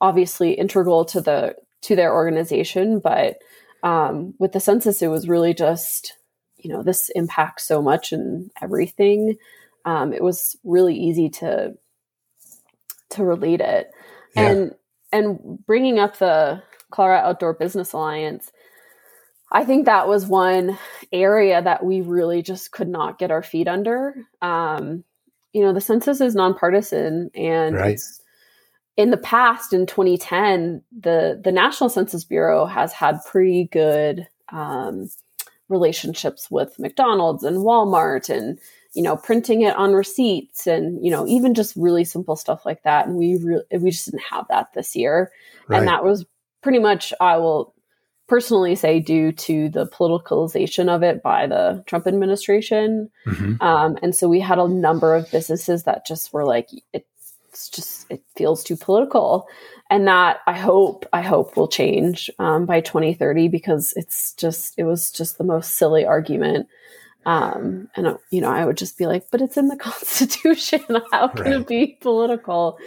[0.00, 3.00] obviously integral to the to their organization.
[3.00, 3.38] But
[3.82, 6.14] um, with the census it was really just
[6.58, 9.36] you know this impacts so much and everything.
[9.84, 11.74] Um, it was really easy to
[13.10, 13.90] to relate it.
[14.36, 14.50] Yeah.
[14.50, 14.74] and
[15.10, 18.50] and bringing up the colorado outdoor business alliance
[19.50, 20.78] I think that was one
[21.10, 24.14] area that we really just could not get our feet under.
[24.42, 25.04] Um,
[25.52, 28.00] you know, the census is nonpartisan, and right.
[28.96, 35.08] in the past, in 2010, the the National Census Bureau has had pretty good um,
[35.68, 38.58] relationships with McDonald's and Walmart and
[38.94, 42.82] you know printing it on receipts and you know even just really simple stuff like
[42.84, 45.30] that and we really we just didn't have that this year
[45.68, 45.78] right.
[45.78, 46.24] and that was
[46.62, 47.74] pretty much I will
[48.28, 53.10] personally say due to the politicalization of it by the Trump administration.
[53.26, 53.62] Mm-hmm.
[53.62, 58.06] Um, and so we had a number of businesses that just were like, it's just,
[58.10, 59.48] it feels too political.
[59.90, 64.84] And that I hope, I hope will change um, by 2030 because it's just, it
[64.84, 66.68] was just the most silly argument.
[67.24, 70.84] Um, and, uh, you know, I would just be like, but it's in the Constitution.
[71.10, 71.54] How can right.
[71.54, 72.78] it be political?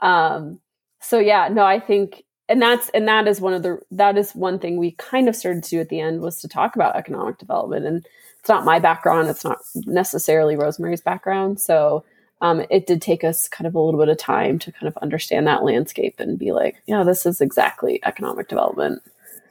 [0.00, 0.58] Um,
[1.00, 4.32] so yeah, no, I think and that's and that is one of the that is
[4.34, 6.96] one thing we kind of started to do at the end was to talk about
[6.96, 7.86] economic development.
[7.86, 8.06] And
[8.40, 9.28] it's not my background.
[9.28, 11.60] It's not necessarily rosemary's background.
[11.60, 12.04] So
[12.40, 14.96] um, it did take us kind of a little bit of time to kind of
[14.98, 19.02] understand that landscape and be like yeah this is exactly economic development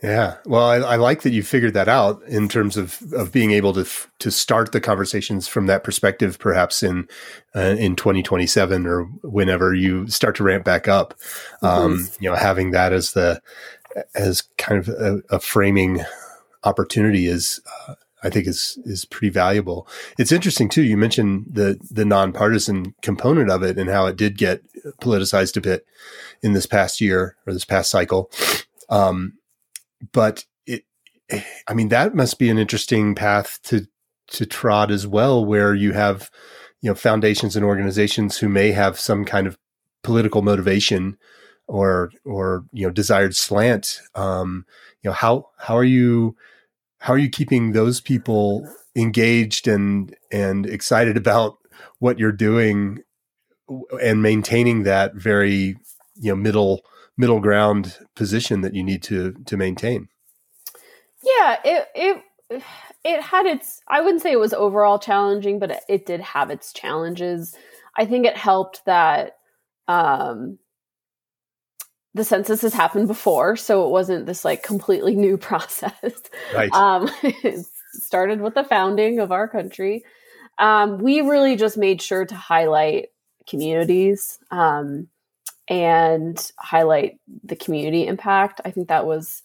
[0.03, 0.37] yeah.
[0.45, 3.73] Well, I, I, like that you figured that out in terms of, of being able
[3.73, 3.87] to
[4.19, 7.07] to start the conversations from that perspective, perhaps in
[7.55, 11.15] uh, in 2027 or whenever you start to ramp back up.
[11.61, 12.23] Um, mm-hmm.
[12.23, 13.41] You know, having that as the
[14.13, 16.01] as kind of a, a framing
[16.63, 19.87] opportunity is, uh, I think, is is pretty valuable.
[20.19, 20.83] It's interesting too.
[20.83, 24.61] You mentioned the the nonpartisan component of it and how it did get
[25.01, 25.85] politicized a bit
[26.43, 28.29] in this past year or this past cycle.
[28.89, 29.33] Um,
[30.11, 30.83] but it,
[31.67, 33.87] I mean, that must be an interesting path to
[34.29, 36.29] to trot as well, where you have
[36.81, 39.57] you know foundations and organizations who may have some kind of
[40.03, 41.17] political motivation
[41.67, 44.01] or or you know desired slant.
[44.15, 44.65] Um,
[45.01, 46.35] you know how how are you
[46.99, 51.57] how are you keeping those people engaged and and excited about
[51.99, 52.99] what you're doing
[54.01, 55.77] and maintaining that very
[56.15, 56.81] you know middle
[57.17, 60.07] middle ground position that you need to to maintain.
[61.23, 62.63] Yeah, it it
[63.03, 66.49] it had its I wouldn't say it was overall challenging, but it, it did have
[66.49, 67.55] its challenges.
[67.97, 69.37] I think it helped that
[69.87, 70.59] um
[72.13, 75.93] the census has happened before, so it wasn't this like completely new process.
[76.53, 76.71] Right.
[76.71, 80.03] Um, it started with the founding of our country.
[80.57, 83.09] Um, we really just made sure to highlight
[83.47, 84.39] communities.
[84.49, 85.07] Um,
[85.67, 88.61] and highlight the community impact.
[88.63, 89.43] I think that was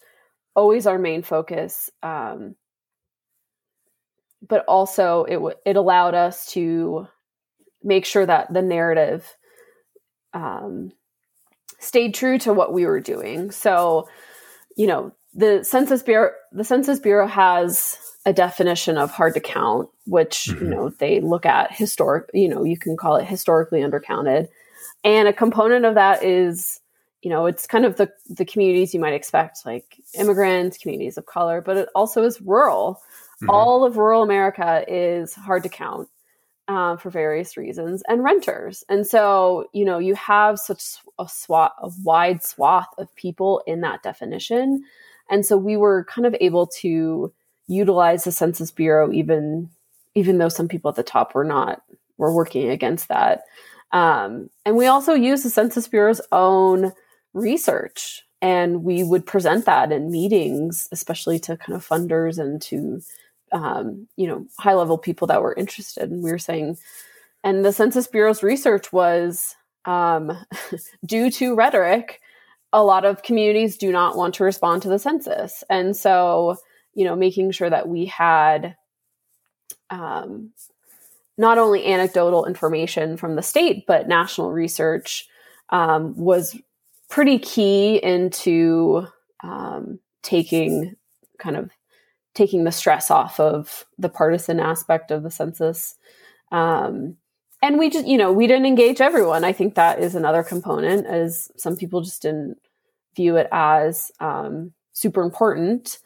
[0.55, 1.89] always our main focus.
[2.01, 2.55] Um,
[4.47, 7.07] but also, it w- it allowed us to
[7.81, 9.35] make sure that the narrative
[10.33, 10.91] um,
[11.79, 13.51] stayed true to what we were doing.
[13.51, 14.07] So,
[14.75, 19.89] you know, the Census Bureau the Census Bureau has a definition of hard to count,
[20.05, 20.65] which mm-hmm.
[20.65, 22.29] you know they look at historic.
[22.33, 24.47] You know, you can call it historically undercounted
[25.03, 26.79] and a component of that is
[27.21, 31.25] you know it's kind of the the communities you might expect like immigrants communities of
[31.25, 33.01] color but it also is rural.
[33.35, 33.49] Mm-hmm.
[33.49, 36.07] all of rural america is hard to count
[36.67, 38.83] uh, for various reasons and renters.
[38.89, 40.83] And so you know you have such
[41.19, 44.83] a swath a wide swath of people in that definition.
[45.29, 47.33] And so we were kind of able to
[47.67, 49.69] utilize the census bureau even
[50.15, 51.81] even though some people at the top were not
[52.17, 53.43] were working against that
[53.93, 56.91] um, and we also use the Census Bureau's own
[57.33, 63.01] research, and we would present that in meetings, especially to kind of funders and to
[63.51, 66.09] um, you know high level people that were interested.
[66.09, 66.77] And we were saying,
[67.43, 70.35] and the Census Bureau's research was um,
[71.05, 72.19] due to rhetoric.
[72.75, 76.57] A lot of communities do not want to respond to the census, and so
[76.95, 78.75] you know making sure that we had
[79.91, 80.49] um,
[81.37, 85.27] not only anecdotal information from the state, but national research
[85.69, 86.55] um, was
[87.09, 89.05] pretty key into
[89.43, 90.95] um, taking
[91.39, 91.71] kind of
[92.33, 95.95] taking the stress off of the partisan aspect of the census.
[96.51, 97.17] Um,
[97.61, 99.43] and we just, you know, we didn't engage everyone.
[99.43, 102.57] I think that is another component, as some people just didn't
[103.15, 105.99] view it as um, super important.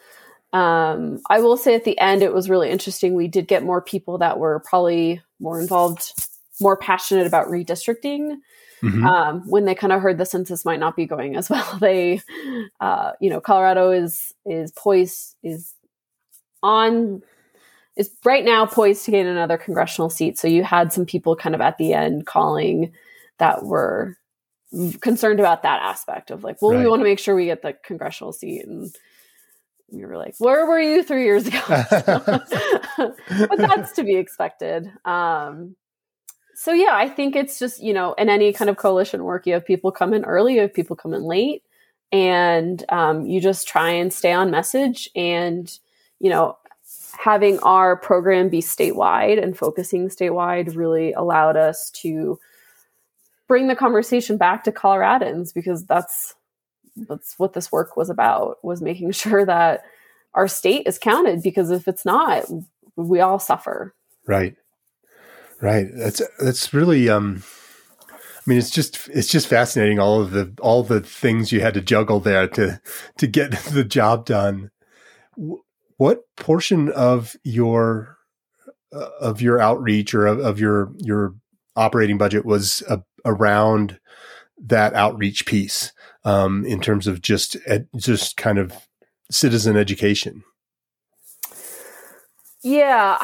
[0.54, 3.14] Um, I will say at the end, it was really interesting.
[3.14, 6.14] We did get more people that were probably more involved,
[6.62, 8.38] more passionate about redistricting.
[8.84, 9.06] Mm-hmm.
[9.06, 12.21] Um, when they kind of heard the census might not be going as well, they,
[12.80, 15.74] uh, you know, Colorado is is poised is
[16.63, 17.21] on
[17.96, 20.38] is right now poised to gain another congressional seat.
[20.38, 22.94] So you had some people kind of at the end calling
[23.40, 24.17] that were
[25.02, 26.84] concerned about that aspect of like, well, right.
[26.84, 28.96] we want to make sure we get the congressional seat and
[29.90, 31.62] we were like, where were you three years ago?
[32.98, 34.92] but that's to be expected.
[35.06, 35.75] Um,
[36.56, 39.54] so yeah, I think it's just, you know, in any kind of coalition work, you
[39.54, 41.63] have people come in early, you have people come in late,
[42.12, 45.77] and um, you just try and stay on message and,
[46.19, 46.58] you know,
[47.17, 52.40] having our program be statewide and focusing statewide really allowed us to
[53.48, 56.35] bring the conversation back to Coloradans because that's
[57.08, 59.83] that's what this work was about was making sure that
[60.33, 62.45] our state is counted because if it's not
[62.95, 63.93] we all suffer.
[64.25, 64.56] Right.
[65.62, 65.87] Right.
[65.93, 67.43] That's that's really um
[68.12, 71.73] I mean, it's just it's just fascinating all of the all the things you had
[71.73, 72.81] to juggle there to
[73.17, 74.71] to get the job done.
[75.98, 78.17] What portion of your
[78.93, 81.35] uh, of your outreach or of, of, your your
[81.75, 84.00] operating budget was uh, around
[84.58, 85.91] that outreach piece
[86.28, 87.56] um, in terms of just
[87.96, 88.73] just kind of
[89.32, 90.44] citizen education?
[92.63, 93.17] Yeah,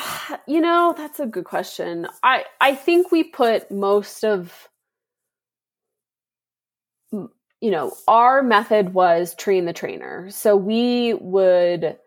[0.48, 2.08] you know that's a good question.
[2.24, 4.70] I I think we put most of
[7.12, 10.30] you know, our method was train the trainer.
[10.30, 11.98] So we would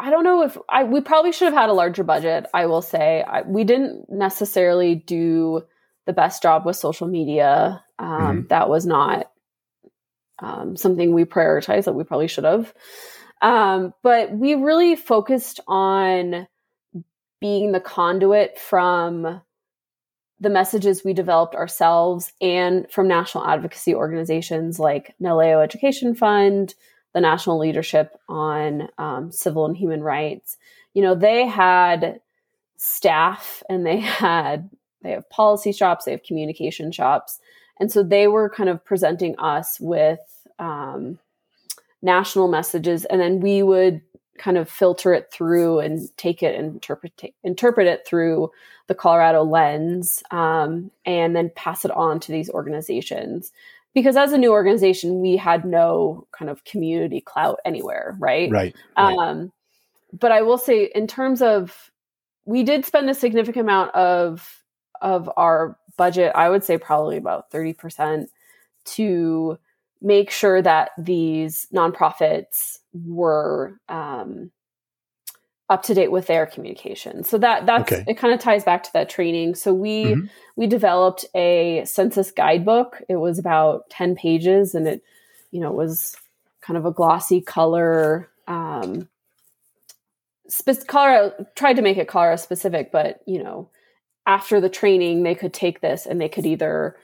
[0.00, 2.82] I don't know if I we probably should have had a larger budget, I will
[2.82, 3.22] say.
[3.22, 5.62] I, we didn't necessarily do
[6.06, 7.83] the best job with social media.
[7.98, 8.46] Um, mm-hmm.
[8.48, 9.30] That was not
[10.38, 12.72] um, something we prioritized that we probably should have.
[13.40, 16.46] Um, but we really focused on
[17.40, 19.42] being the conduit from
[20.40, 26.74] the messages we developed ourselves and from national advocacy organizations like NALEO Education Fund,
[27.12, 30.56] the National Leadership on um, Civil and Human Rights.
[30.92, 32.20] You know, they had
[32.76, 34.70] staff and they had
[35.02, 37.38] they have policy shops, they have communication shops,
[37.80, 40.20] and so they were kind of presenting us with
[40.58, 41.18] um,
[42.02, 44.00] national messages, and then we would
[44.38, 48.50] kind of filter it through and take it and interpret interpret it through
[48.86, 53.52] the Colorado lens, um, and then pass it on to these organizations.
[53.94, 58.50] Because as a new organization, we had no kind of community clout anywhere, right?
[58.50, 58.74] Right.
[58.96, 59.16] right.
[59.16, 59.52] Um,
[60.18, 61.90] but I will say, in terms of,
[62.44, 64.62] we did spend a significant amount of
[65.00, 66.32] of our budget.
[66.34, 68.30] I would say probably about thirty percent
[68.84, 69.58] to
[70.00, 74.50] make sure that these nonprofits were um,
[75.70, 77.24] up to date with their communication.
[77.24, 78.04] So that that's okay.
[78.06, 79.54] it kind of ties back to that training.
[79.54, 80.26] So we mm-hmm.
[80.56, 83.00] we developed a census guidebook.
[83.08, 85.02] It was about 10 pages and it
[85.50, 86.16] you know was
[86.60, 89.08] kind of a glossy color um
[90.48, 93.68] spe- Colorado tried to make it Colorado specific, but you know,
[94.26, 96.96] after the training they could take this and they could either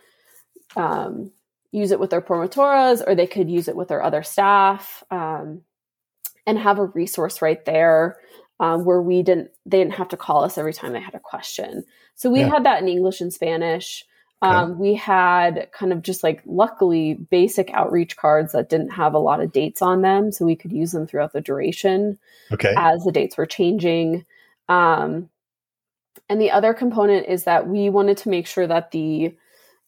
[0.76, 1.30] um
[1.72, 5.62] use it with their promotoras or they could use it with their other staff um,
[6.46, 8.16] and have a resource right there
[8.58, 11.20] um, where we didn't they didn't have to call us every time they had a
[11.20, 11.84] question.
[12.14, 12.48] So we yeah.
[12.48, 14.04] had that in english and spanish.
[14.42, 19.18] Um, we had kind of just like luckily basic outreach cards that didn't have a
[19.18, 22.18] lot of dates on them so we could use them throughout the duration
[22.50, 22.72] okay.
[22.74, 24.24] as the dates were changing.
[24.66, 25.28] Um,
[26.28, 29.34] and the other component is that we wanted to make sure that the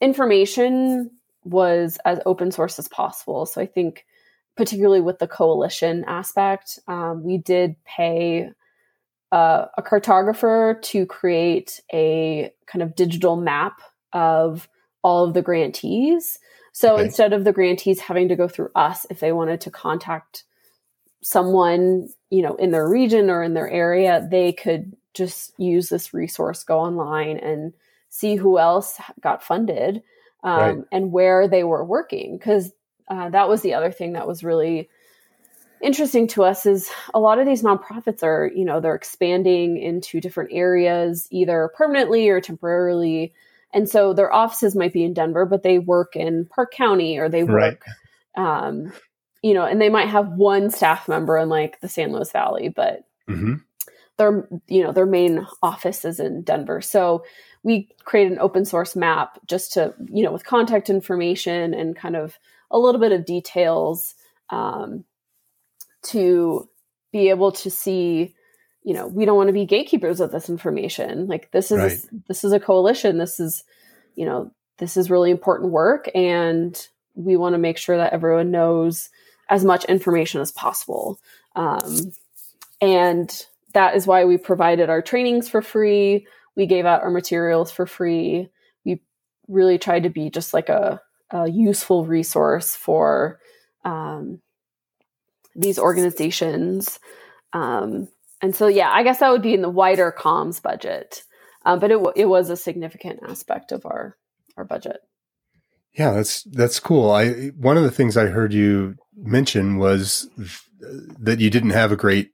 [0.00, 1.10] information
[1.44, 3.46] was as open source as possible.
[3.46, 4.04] So I think,
[4.56, 8.50] particularly with the coalition aspect, um, we did pay
[9.30, 13.80] uh, a cartographer to create a kind of digital map
[14.12, 14.68] of
[15.02, 16.38] all of the grantees.
[16.72, 17.04] So okay.
[17.04, 20.44] instead of the grantees having to go through us if they wanted to contact
[21.22, 26.14] someone, you know, in their region or in their area, they could just use this
[26.14, 27.72] resource, go online and
[28.08, 30.02] see who else got funded
[30.44, 30.78] um, right.
[30.92, 32.72] and where they were working because
[33.08, 34.88] uh, that was the other thing that was really
[35.82, 40.20] interesting to us is a lot of these nonprofits are you know they're expanding into
[40.20, 43.32] different areas either permanently or temporarily
[43.74, 47.28] and so their offices might be in denver but they work in park county or
[47.28, 47.84] they work
[48.36, 48.66] right.
[48.66, 48.92] um,
[49.42, 52.68] you know and they might have one staff member in like the san luis valley
[52.68, 53.54] but mm-hmm.
[54.22, 56.80] Their you know their main office is in denver.
[56.80, 57.24] So
[57.62, 62.16] we create an open source map just to you know with contact information and kind
[62.16, 62.38] of
[62.70, 64.14] a little bit of details
[64.50, 65.04] um,
[66.04, 66.68] to
[67.12, 68.34] be able to see
[68.84, 71.26] you know we don't want to be gatekeepers of this information.
[71.26, 72.22] Like this is right.
[72.28, 73.18] this is a coalition.
[73.18, 73.64] This is
[74.14, 78.50] you know this is really important work and we want to make sure that everyone
[78.50, 79.10] knows
[79.48, 81.20] as much information as possible.
[81.54, 82.12] Um,
[82.80, 87.70] and that is why we provided our trainings for free we gave out our materials
[87.70, 88.48] for free.
[88.84, 89.00] We
[89.48, 91.00] really tried to be just like a,
[91.30, 93.40] a useful resource for
[93.84, 94.40] um,
[95.56, 96.98] these organizations.
[97.52, 98.08] Um,
[98.40, 101.22] and so, yeah, I guess that would be in the wider comms budget,
[101.64, 104.16] um, but it, w- it was a significant aspect of our
[104.56, 104.98] our budget.
[105.94, 107.10] Yeah, that's that's cool.
[107.10, 110.60] I one of the things I heard you mention was th-
[111.20, 112.32] that you didn't have a great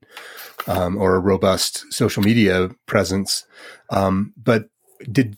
[0.69, 3.47] um, or a robust social media presence.
[3.91, 4.69] Um, but
[5.11, 5.37] did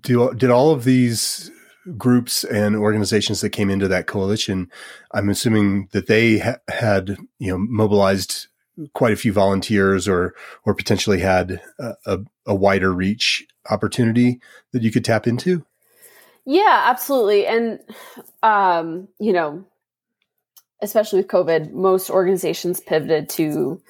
[0.00, 1.50] do did all of these
[1.98, 4.70] groups and organizations that came into that coalition?
[5.12, 8.46] I'm assuming that they ha- had you know mobilized
[8.92, 10.34] quite a few volunteers or
[10.64, 14.40] or potentially had a, a, a wider reach opportunity
[14.72, 15.64] that you could tap into.
[16.46, 17.46] Yeah, absolutely.
[17.46, 17.80] And,
[18.42, 19.64] um, you know,
[20.82, 23.80] especially with COVID, most organizations pivoted to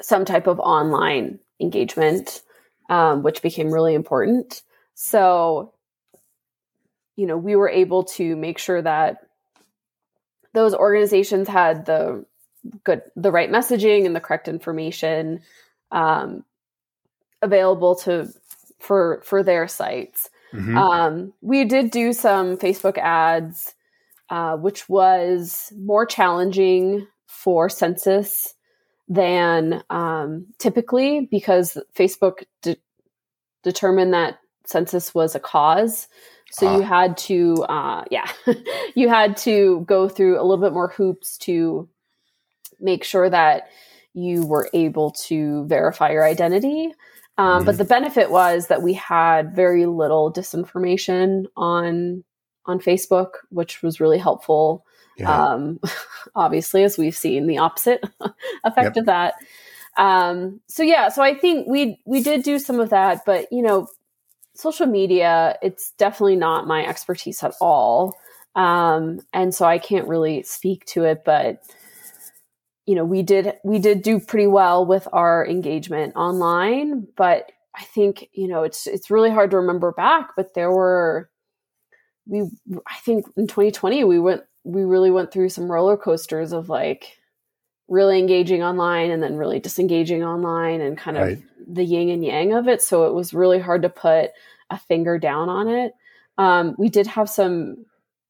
[0.00, 2.42] some type of online engagement,
[2.88, 4.62] um, which became really important.
[4.94, 5.74] So,
[7.16, 9.18] you know, we were able to make sure that
[10.52, 12.24] those organizations had the
[12.84, 15.40] good, the right messaging and the correct information
[15.92, 16.44] um,
[17.42, 18.28] available to
[18.78, 20.28] for for their sites.
[20.52, 20.76] Mm-hmm.
[20.76, 23.74] Um, we did do some Facebook ads,
[24.30, 28.54] uh, which was more challenging for census
[29.10, 32.76] than um, typically because Facebook de-
[33.64, 36.06] determined that census was a cause.
[36.52, 36.76] So ah.
[36.76, 38.30] you had to, uh, yeah,
[38.94, 41.88] you had to go through a little bit more hoops to
[42.78, 43.68] make sure that
[44.14, 46.94] you were able to verify your identity.
[47.36, 47.66] Um, mm-hmm.
[47.66, 52.22] But the benefit was that we had very little disinformation on
[52.66, 54.84] on Facebook, which was really helpful.
[55.20, 55.52] Yeah.
[55.52, 55.80] Um,
[56.34, 58.02] obviously, as we've seen the opposite
[58.64, 58.96] effect yep.
[58.96, 59.34] of that.
[59.96, 63.62] Um, so yeah, so I think we we did do some of that, but you
[63.62, 63.88] know,
[64.54, 68.16] social media it's definitely not my expertise at all,
[68.54, 71.62] um, and so I can't really speak to it, but
[72.90, 77.84] you know we did we did do pretty well with our engagement online but i
[77.84, 81.30] think you know it's it's really hard to remember back but there were
[82.26, 82.40] we
[82.88, 87.18] i think in 2020 we went we really went through some roller coasters of like
[87.88, 91.42] really engaging online and then really disengaging online and kind of right.
[91.66, 92.80] the yin and yang of it.
[92.80, 94.30] So it was really hard to put
[94.70, 95.92] a finger down on it.
[96.38, 97.84] Um, we did have some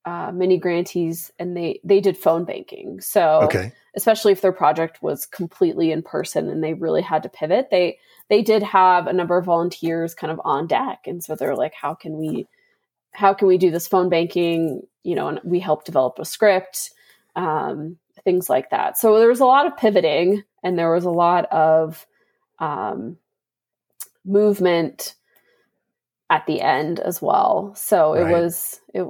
[0.07, 3.01] uh, mini grantees and they they did phone banking.
[3.03, 3.73] So okay.
[3.95, 7.99] especially if their project was completely in person and they really had to pivot they
[8.31, 11.01] they did have a number of volunteers kind of on deck.
[11.07, 12.47] And so they're like how can we
[13.13, 16.91] how can we do this phone banking you know and we helped develop a script
[17.37, 21.11] um, things like that so there was a lot of pivoting and there was a
[21.11, 22.07] lot of
[22.59, 23.17] um,
[24.25, 25.15] movement
[26.29, 28.31] at the end as well so right.
[28.31, 29.07] it was it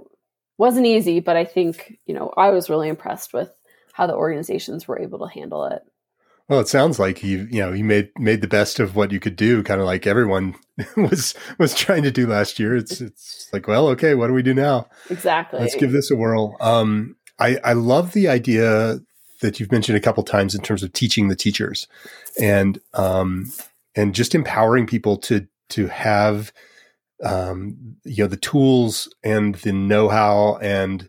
[0.59, 3.51] wasn't easy but i think you know i was really impressed with
[4.01, 5.83] how the organizations were able to handle it.
[6.51, 9.21] Well, it sounds like you you know you made made the best of what you
[9.21, 10.57] could do, kind of like everyone
[10.97, 12.75] was was trying to do last year.
[12.77, 14.89] It's it's like, well, okay, what do we do now?
[15.11, 15.61] Exactly.
[15.61, 16.57] Let's give this a whirl.
[16.61, 18.99] Um, I I love the idea
[19.43, 21.87] that you've mentioned a couple times in terms of teaching the teachers,
[22.41, 23.53] and um,
[23.95, 26.53] and just empowering people to to have
[27.23, 31.09] um, you know the tools and the know how and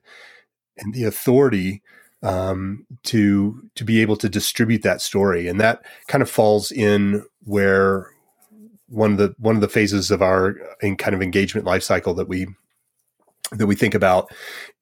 [0.77, 1.81] and the authority
[2.23, 7.25] um, to to be able to distribute that story, and that kind of falls in
[7.43, 8.09] where
[8.87, 12.13] one of the one of the phases of our in kind of engagement life cycle
[12.13, 12.47] that we
[13.51, 14.31] that we think about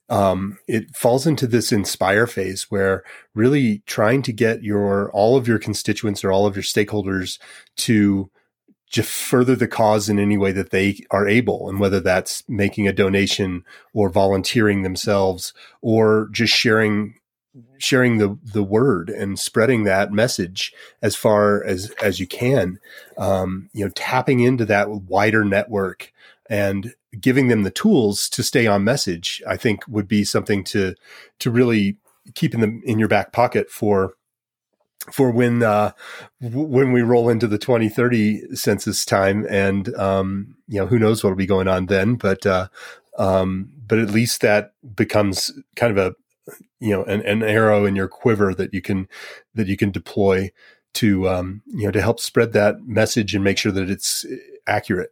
[0.09, 3.03] um, it falls into this inspire phase where
[3.35, 7.37] really trying to get your all of your constituents or all of your stakeholders
[7.77, 8.29] to
[8.89, 11.69] just further the cause in any way that they are able.
[11.69, 13.63] And whether that's making a donation
[13.93, 17.13] or volunteering themselves or just sharing
[17.78, 22.80] sharing the the word and spreading that message as far as as you can
[23.18, 26.12] um, you know tapping into that wider network
[26.50, 30.93] and giving them the tools to stay on message i think would be something to
[31.39, 31.97] to really
[32.36, 34.14] keep in the in your back pocket for
[35.12, 35.91] for when uh,
[36.41, 41.38] when we roll into the 2030 census time and um, you know who knows what'll
[41.38, 42.68] be going on then but uh,
[43.18, 46.16] um, but at least that becomes kind of a
[46.80, 49.08] you know an, an arrow in your quiver that you can
[49.54, 50.52] that you can deploy
[50.93, 54.26] to um, you know to help spread that message and make sure that it's
[54.68, 55.12] accurate.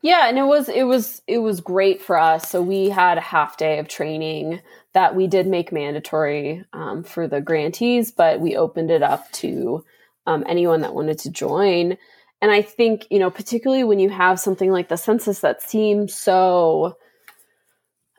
[0.00, 2.48] Yeah and it was it was it was great for us.
[2.48, 4.60] So we had a half day of training
[4.94, 9.84] that we did make mandatory um, for the grantees but we opened it up to
[10.26, 11.96] um, anyone that wanted to join.
[12.40, 16.14] And i think you know particularly when you have something like the census that seems
[16.14, 16.96] so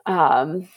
[0.06, 0.68] um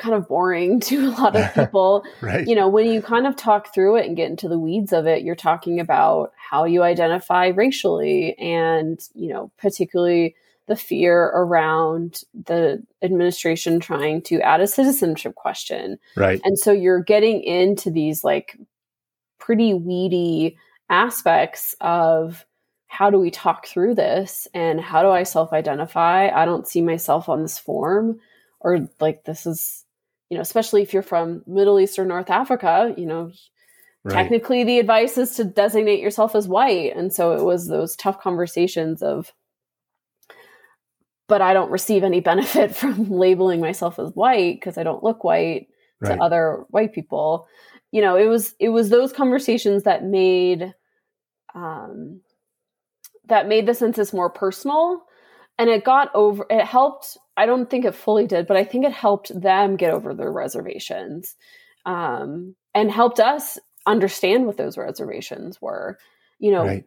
[0.00, 2.04] kind of boring to a lot of people.
[2.20, 2.46] right.
[2.46, 5.06] You know, when you kind of talk through it and get into the weeds of
[5.06, 10.34] it, you're talking about how you identify racially and, you know, particularly
[10.66, 15.98] the fear around the administration trying to add a citizenship question.
[16.16, 16.40] Right.
[16.44, 18.56] And so you're getting into these like
[19.40, 20.56] pretty weedy
[20.88, 22.46] aspects of
[22.86, 26.28] how do we talk through this and how do I self identify?
[26.28, 28.20] I don't see myself on this form
[28.60, 29.84] or like this is,
[30.30, 33.32] you know, especially if you're from Middle East or North Africa, you know,
[34.04, 34.14] right.
[34.14, 36.96] technically the advice is to designate yourself as white.
[36.96, 39.32] And so it was those tough conversations of,
[41.26, 45.24] but I don't receive any benefit from labeling myself as white because I don't look
[45.24, 45.66] white
[46.00, 46.14] right.
[46.14, 47.48] to other white people.
[47.90, 50.72] You know, it was it was those conversations that made
[51.56, 52.20] um
[53.26, 55.02] that made the census more personal
[55.60, 58.84] and it got over it helped i don't think it fully did but i think
[58.84, 61.36] it helped them get over their reservations
[61.86, 65.98] um, and helped us understand what those reservations were
[66.38, 66.84] you know right.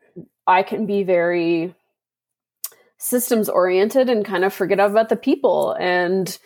[0.48, 1.74] i can be very
[2.98, 6.38] systems oriented and kind of forget about the people and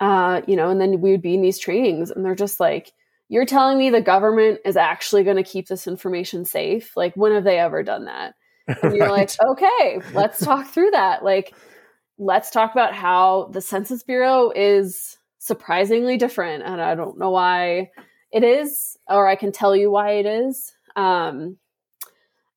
[0.00, 2.92] uh, you know and then we would be in these trainings and they're just like
[3.30, 7.32] you're telling me the government is actually going to keep this information safe like when
[7.32, 8.34] have they ever done that
[8.68, 9.36] and you're right.
[9.40, 11.24] like, okay, let's talk through that.
[11.24, 11.54] Like,
[12.18, 16.64] let's talk about how the Census Bureau is surprisingly different.
[16.64, 17.90] And I don't know why
[18.32, 20.72] it is, or I can tell you why it is.
[20.96, 21.56] Um,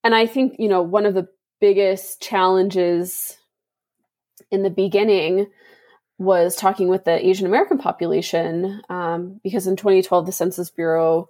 [0.03, 1.27] and I think, you know, one of the
[1.59, 3.37] biggest challenges
[4.49, 5.47] in the beginning
[6.17, 11.29] was talking with the Asian American population um, because in 2012, the Census Bureau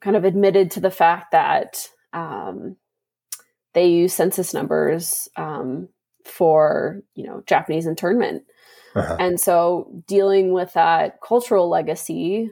[0.00, 2.76] kind of admitted to the fact that um,
[3.74, 5.88] they use census numbers um,
[6.24, 8.44] for you know Japanese internment,
[8.94, 9.16] uh-huh.
[9.18, 12.50] and so dealing with that cultural legacy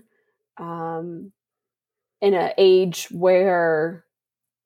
[0.58, 1.32] um,
[2.20, 4.04] in an age where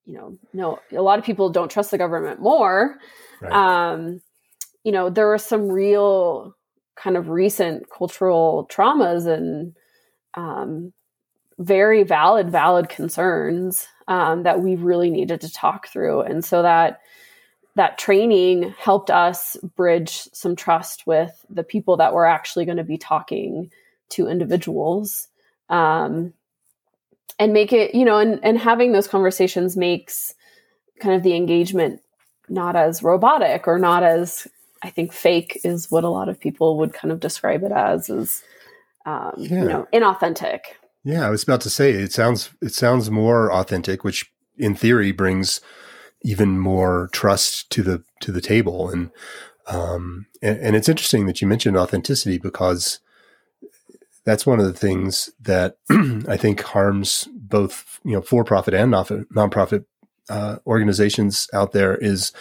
[0.04, 2.98] you know no a lot of people don't trust the government more.
[3.40, 3.52] Right.
[3.52, 4.20] Um,
[4.84, 6.54] you know there are some real
[6.96, 9.74] kind of recent cultural traumas and
[10.34, 10.92] um,
[11.58, 17.00] very valid valid concerns um, that we really needed to talk through and so that
[17.76, 22.84] that training helped us bridge some trust with the people that were actually going to
[22.84, 23.70] be talking
[24.10, 25.28] to individuals
[25.68, 26.32] um,
[27.38, 30.34] and make it you know and, and having those conversations makes
[31.00, 32.00] kind of the engagement
[32.48, 34.46] not as robotic or not as
[34.82, 38.08] i think fake is what a lot of people would kind of describe it as
[38.08, 38.42] is
[39.06, 39.62] um, yeah.
[39.62, 40.60] you know inauthentic
[41.04, 45.12] yeah, I was about to say it sounds it sounds more authentic, which in theory
[45.12, 45.60] brings
[46.24, 49.10] even more trust to the to the table, and
[49.66, 52.98] um, and, and it's interesting that you mentioned authenticity because
[54.24, 55.76] that's one of the things that
[56.28, 59.84] I think harms both you know for profit and nonprofit
[60.28, 62.32] uh, organizations out there is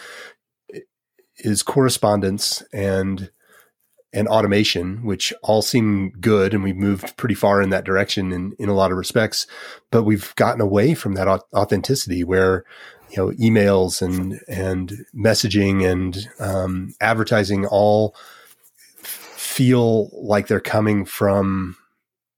[1.37, 3.29] is correspondence and
[4.13, 6.53] and automation, which all seem good.
[6.53, 9.47] And we've moved pretty far in that direction in, in a lot of respects,
[9.89, 12.63] but we've gotten away from that authenticity where,
[13.13, 18.15] you know, emails and, and messaging and, um, advertising all
[19.01, 21.77] feel like they're coming from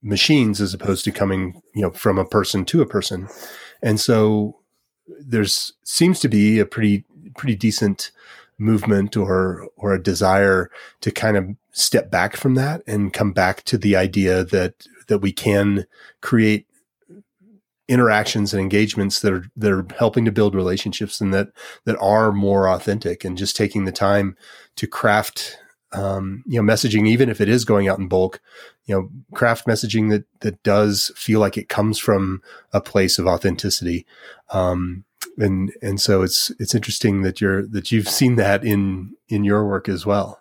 [0.02, 3.28] machines as opposed to coming, you know, from a person to a person.
[3.82, 4.60] And so
[5.20, 7.06] there's seems to be a pretty,
[7.38, 8.12] pretty decent,
[8.58, 10.70] movement or or a desire
[11.02, 15.20] to kind of step back from that and come back to the idea that that
[15.20, 15.86] we can
[16.22, 16.68] create
[17.88, 21.50] interactions and engagements that are that are helping to build relationships and that
[21.86, 24.36] that are more authentic and just taking the time
[24.76, 25.58] to craft
[25.92, 28.42] um, you know messaging even if it is going out in bulk
[28.86, 32.42] you know craft messaging that that does feel like it comes from
[32.74, 34.06] a place of authenticity.
[34.52, 35.04] Um,
[35.38, 39.68] and and so it's it's interesting that you're that you've seen that in in your
[39.68, 40.40] work as well.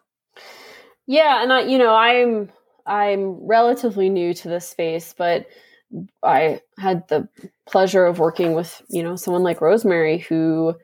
[1.07, 2.51] Yeah and i you know i'm
[2.87, 5.47] i'm relatively new to this space but
[6.23, 7.29] i had the
[7.67, 10.75] pleasure of working with you know someone like rosemary who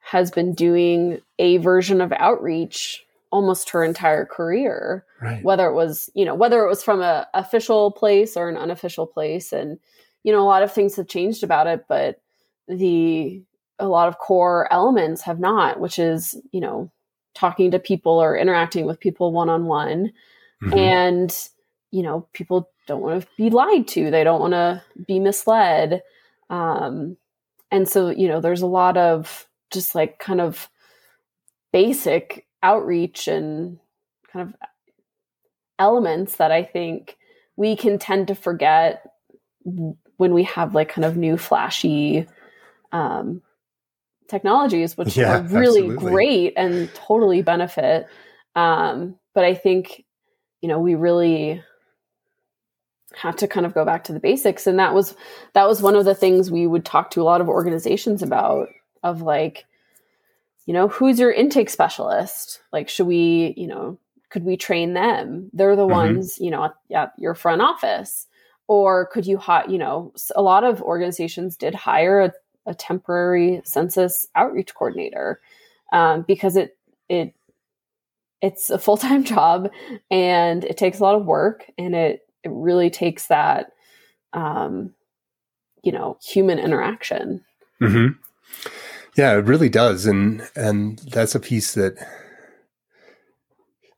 [0.00, 5.42] has been doing a version of outreach almost her entire career right.
[5.42, 9.06] whether it was you know whether it was from a official place or an unofficial
[9.06, 9.78] place and
[10.22, 12.20] you know a lot of things have changed about it but
[12.68, 13.42] the
[13.78, 16.90] a lot of core elements have not, which is, you know,
[17.34, 20.12] talking to people or interacting with people one on one.
[20.72, 21.36] And,
[21.90, 26.02] you know, people don't want to be lied to, they don't want to be misled.
[26.50, 27.16] Um,
[27.70, 30.68] and so, you know, there's a lot of just like kind of
[31.72, 33.78] basic outreach and
[34.32, 34.54] kind of
[35.78, 37.16] elements that I think
[37.56, 39.10] we can tend to forget
[39.64, 42.26] when we have like kind of new flashy
[42.92, 43.42] um,
[44.28, 46.10] technologies, which yeah, are really absolutely.
[46.10, 48.06] great and totally benefit.
[48.54, 50.04] Um, but I think,
[50.60, 51.62] you know, we really
[53.16, 54.66] have to kind of go back to the basics.
[54.66, 55.14] And that was
[55.52, 58.68] that was one of the things we would talk to a lot of organizations about
[59.02, 59.66] of like
[60.66, 62.60] you know who's your intake specialist?
[62.72, 63.98] Like should we you know
[64.30, 65.50] could we train them?
[65.52, 65.92] They're the mm-hmm.
[65.92, 68.26] ones you know at, at, your front office.
[68.66, 72.32] Or could you hire you know a lot of organizations did hire a,
[72.66, 75.40] a temporary census outreach coordinator
[75.92, 76.76] um, because it
[77.08, 77.34] it
[78.40, 79.70] it's a full-time job
[80.10, 83.72] and it takes a lot of work and it it really takes that
[84.32, 84.94] um,
[85.82, 87.44] you know human interaction
[87.80, 88.12] mm-hmm.
[89.16, 91.96] yeah it really does and and that's a piece that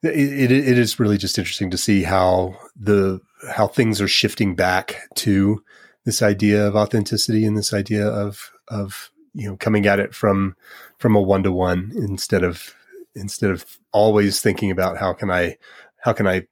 [0.02, 3.20] it, it, it is really just interesting to see how the
[3.50, 5.62] how things are shifting back to
[6.04, 10.56] this idea of authenticity and this idea of of you know coming at it from
[10.98, 12.74] from a one to one instead of
[13.14, 15.56] instead of always thinking about how can I
[15.98, 16.46] how can I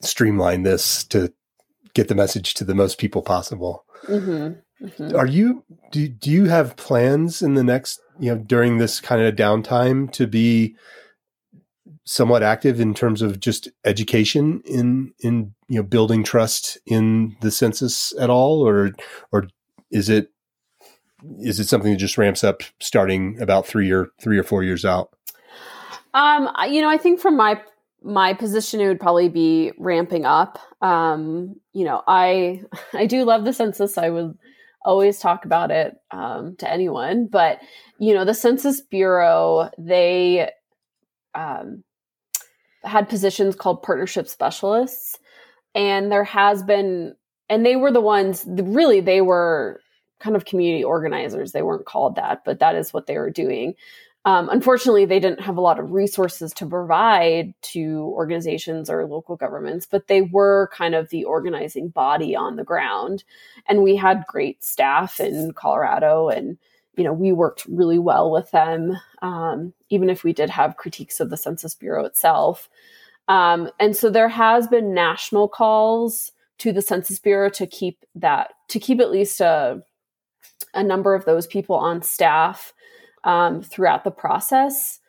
[0.00, 1.32] streamline this to
[1.94, 3.84] get the message to the most people possible.
[4.04, 4.86] Mm-hmm.
[4.86, 5.16] Mm-hmm.
[5.16, 9.20] Are you do do you have plans in the next you know during this kind
[9.20, 10.76] of downtime to be
[12.04, 17.50] somewhat active in terms of just education in in you know building trust in the
[17.50, 18.90] census at all or
[19.32, 19.46] or
[19.90, 20.30] is it
[21.38, 24.84] is it something that just ramps up starting about 3 or 3 or 4 years
[24.84, 25.10] out
[26.14, 27.60] um you know i think from my
[28.02, 30.58] my position it would probably be ramping up.
[30.80, 32.62] Um you know i
[32.94, 33.98] i do love the census.
[33.98, 34.36] I would
[34.84, 37.60] always talk about it um, to anyone but
[37.98, 40.50] you know the census bureau they
[41.34, 41.84] um,
[42.82, 45.18] had positions called partnership specialists
[45.74, 47.14] and there has been
[47.48, 49.80] and they were the ones really they were
[50.18, 51.52] kind of community organizers.
[51.52, 53.74] They weren't called that but that is what they were doing
[54.26, 59.34] um, unfortunately, they didn't have a lot of resources to provide to organizations or local
[59.34, 63.24] governments, but they were kind of the organizing body on the ground.
[63.66, 66.58] And we had great staff in Colorado, and
[66.96, 71.18] you know we worked really well with them, um, even if we did have critiques
[71.20, 72.68] of the Census Bureau itself.
[73.26, 78.52] Um, and so there has been national calls to the Census Bureau to keep that
[78.68, 79.82] to keep at least a
[80.74, 82.74] a number of those people on staff
[83.24, 85.00] um, throughout the process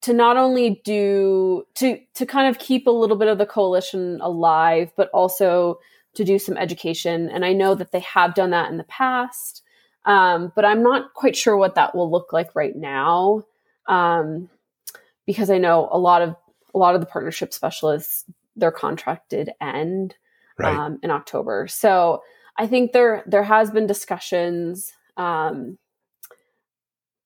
[0.00, 4.18] to not only do to to kind of keep a little bit of the coalition
[4.20, 5.78] alive but also
[6.14, 9.62] to do some education and i know that they have done that in the past
[10.04, 13.44] um, but i'm not quite sure what that will look like right now
[13.86, 14.48] um,
[15.26, 16.34] because i know a lot of
[16.74, 18.24] a lot of the partnership specialists
[18.56, 20.16] their contracted end
[20.58, 20.74] right.
[20.74, 22.20] um, in october so
[22.56, 25.78] i think there there has been discussions um,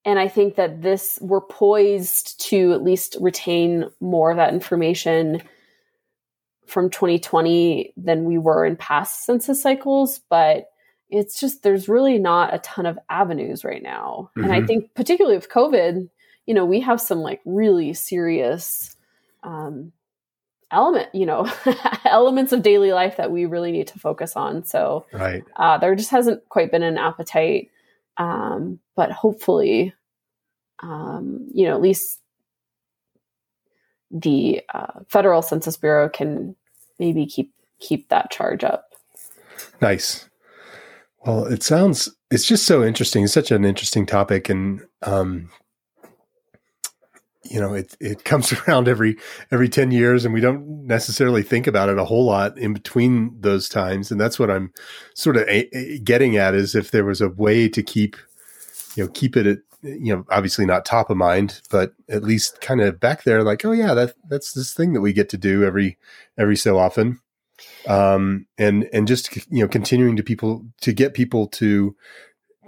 [0.05, 5.42] and I think that this we're poised to at least retain more of that information
[6.66, 10.70] from 2020 than we were in past census cycles, but
[11.11, 14.30] it's just there's really not a ton of avenues right now.
[14.30, 14.44] Mm-hmm.
[14.44, 14.66] And I mm-hmm.
[14.66, 16.09] think particularly with COVID,
[16.46, 18.96] you know, we have some like really serious
[19.42, 19.92] um,
[20.72, 21.48] element, you know,
[22.05, 24.64] elements of daily life that we really need to focus on.
[24.64, 25.44] So right.
[25.57, 27.70] uh, there just hasn't quite been an appetite
[28.16, 29.94] um, but hopefully,
[30.82, 32.20] um, you know, at least
[34.10, 36.54] the uh, Federal Census Bureau can
[36.98, 38.90] maybe keep keep that charge up.
[39.80, 40.28] Nice.
[41.24, 43.24] Well, it sounds it's just so interesting.
[43.24, 45.50] It's such an interesting topic, and um,
[47.53, 49.18] you know, it it comes around every
[49.50, 53.38] every ten years, and we don't necessarily think about it a whole lot in between
[53.38, 54.11] those times.
[54.11, 54.72] And that's what I'm
[55.14, 58.16] sort of a, a getting at is if there was a way to keep,
[58.96, 62.61] you know, keep it at you know obviously not top of mind, but at least
[62.62, 65.36] kind of back there, like oh yeah, that that's this thing that we get to
[65.36, 65.98] do every
[66.38, 67.20] every so often,
[67.86, 71.94] um, and and just you know continuing to people to get people to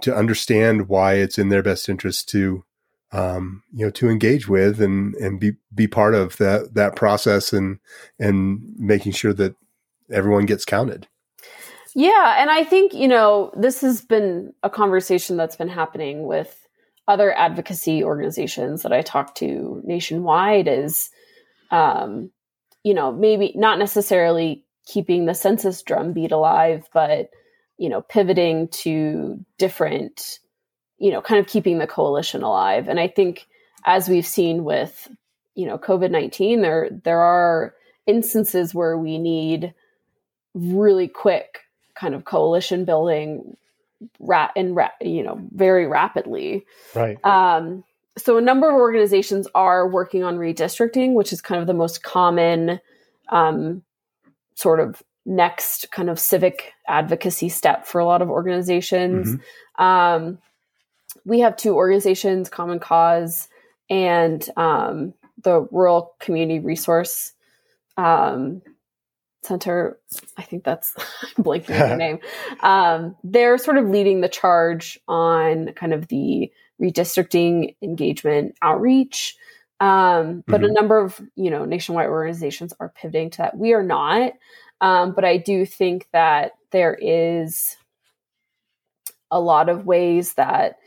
[0.01, 2.63] to understand why it's in their best interest to
[3.11, 7.53] um, you know, to engage with and and be be part of that that process
[7.53, 7.79] and
[8.19, 9.55] and making sure that
[10.11, 11.07] everyone gets counted.
[11.95, 16.67] Yeah, and I think you know this has been a conversation that's been happening with
[17.07, 20.67] other advocacy organizations that I talk to nationwide.
[20.67, 21.09] Is
[21.71, 22.31] um,
[22.83, 27.29] you know maybe not necessarily keeping the census drumbeat alive, but
[27.77, 30.39] you know pivoting to different
[31.05, 32.87] you know, kind of keeping the coalition alive.
[32.87, 33.45] And I think
[33.83, 35.07] as we've seen with,
[35.53, 37.75] you know, COVID-19, there there are
[38.07, 39.71] instances where we need
[40.55, 41.59] really quick
[41.93, 43.55] kind of coalition building
[44.19, 46.65] rat and rat, you know, very rapidly.
[46.95, 47.23] Right.
[47.23, 47.83] Um,
[48.17, 52.01] so a number of organizations are working on redistricting, which is kind of the most
[52.01, 52.79] common
[53.29, 53.83] um,
[54.55, 59.35] sort of next kind of civic advocacy step for a lot of organizations.
[59.35, 59.83] Mm-hmm.
[59.83, 60.39] Um,
[61.25, 63.49] we have two organizations, Common Cause
[63.89, 65.13] and um,
[65.43, 67.33] the Rural Community Resource
[67.97, 68.61] um,
[69.43, 69.99] Center.
[70.37, 70.93] I think that's
[71.37, 72.19] blanking on the name.
[72.61, 76.51] Um, they're sort of leading the charge on kind of the
[76.81, 79.35] redistricting engagement outreach.
[79.79, 80.69] Um, but mm-hmm.
[80.69, 83.57] a number of you know nationwide organizations are pivoting to that.
[83.57, 84.33] We are not,
[84.79, 87.75] um, but I do think that there is
[89.31, 90.77] a lot of ways that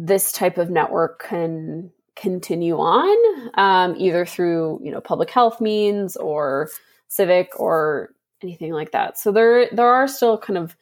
[0.00, 6.16] this type of network can continue on, um, either through you know public health means
[6.16, 6.70] or
[7.08, 9.18] civic or anything like that.
[9.18, 10.76] So there there are still kind of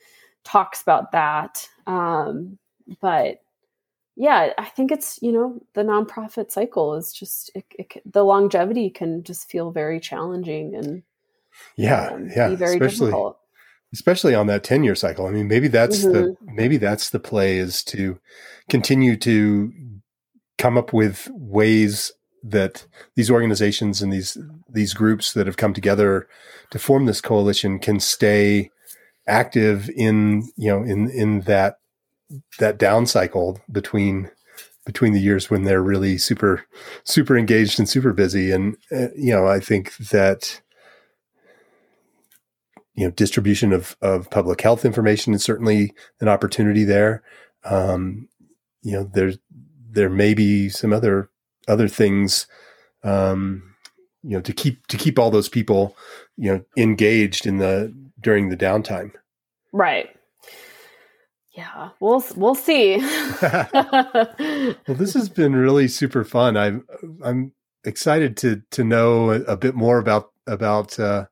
[0.45, 2.59] talks about that, um,
[3.01, 3.41] but
[4.17, 8.91] yeah, I think it's you know the nonprofit cycle is just it, it, the longevity
[8.91, 11.03] can just feel very challenging and
[11.77, 13.39] yeah, um, yeah, very especially, difficult.
[13.97, 15.27] Especially on that ten year cycle.
[15.27, 16.13] I mean, maybe that's mm-hmm.
[16.13, 18.19] the maybe that's the play is to
[18.69, 19.73] continue to
[20.59, 24.37] come up with ways that these organizations and these
[24.69, 26.29] these groups that have come together
[26.71, 28.71] to form this coalition can stay
[29.27, 31.79] active in you know in in that
[32.59, 34.31] that down cycle between
[34.85, 36.65] between the years when they're really super
[37.05, 40.61] super engaged and super busy and uh, you know i think that
[42.97, 47.23] you know distribution of of public health information is certainly an opportunity there.
[47.65, 48.29] Um,
[48.83, 49.39] you know there's
[49.91, 51.31] there may be some other
[51.69, 52.47] other things
[53.05, 53.75] um,
[54.23, 55.97] you know to keep to keep all those people
[56.37, 59.13] you know engaged in the during the downtime.
[59.73, 60.09] Right.
[61.53, 61.91] Yeah.
[62.01, 62.99] We'll we'll see.
[64.89, 66.57] Well this has been really super fun.
[66.57, 66.87] I'm
[67.23, 67.53] i'm
[67.85, 71.27] excited to to know a, bit more about about uh,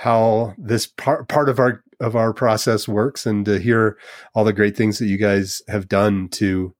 [0.00, 3.98] how this part part of our of our process works and to hear
[4.34, 6.74] all the great things that you guys have done to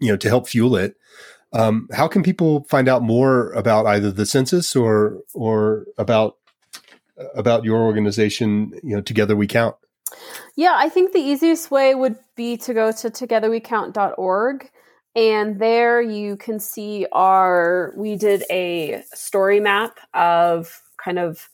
[0.00, 0.96] you know to help fuel it.
[1.52, 6.38] Um, how can people find out more about either the census or or about
[7.36, 9.76] about your organization you know together we count?
[10.56, 14.70] Yeah, I think the easiest way would be to go to togetherwecount.org
[15.14, 21.48] and there you can see our we did a story map of kind of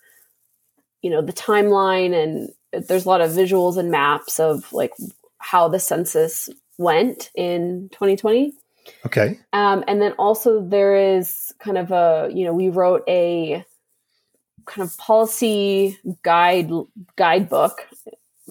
[1.02, 4.92] you know the timeline and there's a lot of visuals and maps of like
[5.38, 6.48] how the census
[6.78, 8.52] went in 2020
[9.06, 13.64] okay um, and then also there is kind of a you know we wrote a
[14.64, 16.70] kind of policy guide
[17.16, 17.86] guidebook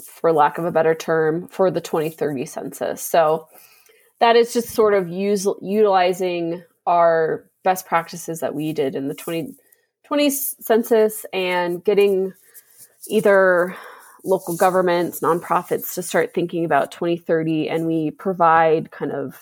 [0.02, 3.02] for lack of a better term, for the 2030 census.
[3.02, 3.48] So
[4.20, 9.16] that is just sort of use, utilizing our best practices that we did in the
[10.12, 12.34] 2020 census and getting
[13.08, 13.74] either
[14.26, 17.70] local governments, nonprofits to start thinking about 2030.
[17.70, 19.42] And we provide kind of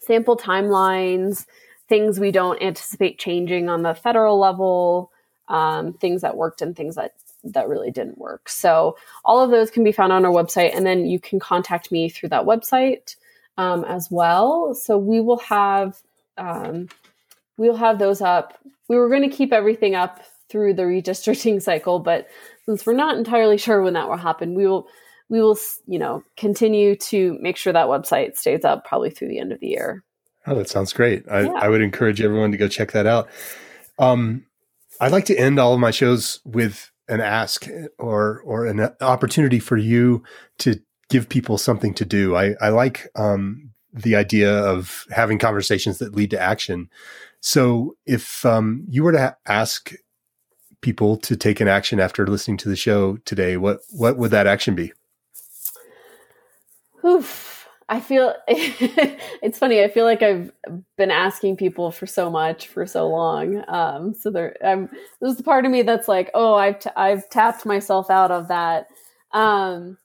[0.00, 1.46] sample timelines,
[1.88, 5.12] things we don't anticipate changing on the federal level,
[5.48, 8.50] um, things that worked and things that that really didn't work.
[8.50, 11.90] So all of those can be found on our website, and then you can contact
[11.90, 13.16] me through that website
[13.56, 14.74] um, as well.
[14.74, 16.02] So we will have
[16.36, 16.90] um,
[17.56, 18.58] we'll have those up.
[18.90, 22.26] We were going to keep everything up through the redistricting cycle, but
[22.66, 24.88] since we're not entirely sure when that will happen, we will
[25.28, 29.38] we will you know continue to make sure that website stays up probably through the
[29.38, 30.02] end of the year.
[30.44, 31.24] Oh, that sounds great.
[31.30, 31.52] I, yeah.
[31.52, 33.28] I would encourage everyone to go check that out.
[34.00, 34.46] Um,
[35.00, 39.60] I'd like to end all of my shows with an ask or or an opportunity
[39.60, 40.24] for you
[40.58, 40.80] to
[41.10, 42.34] give people something to do.
[42.34, 46.88] I, I like um, the idea of having conversations that lead to action.
[47.40, 49.92] So if um, you were to ask
[50.82, 54.46] people to take an action after listening to the show today, what what would that
[54.46, 54.92] action be?
[57.04, 57.48] Oof.
[57.88, 59.82] I feel it's funny.
[59.82, 60.52] I feel like I've
[60.96, 63.64] been asking people for so much for so long.
[63.66, 64.88] Um, so there, I'm,
[65.20, 68.46] there's the part of me that's like, oh, I've t- I've tapped myself out of
[68.46, 68.86] that.
[69.32, 69.98] Um,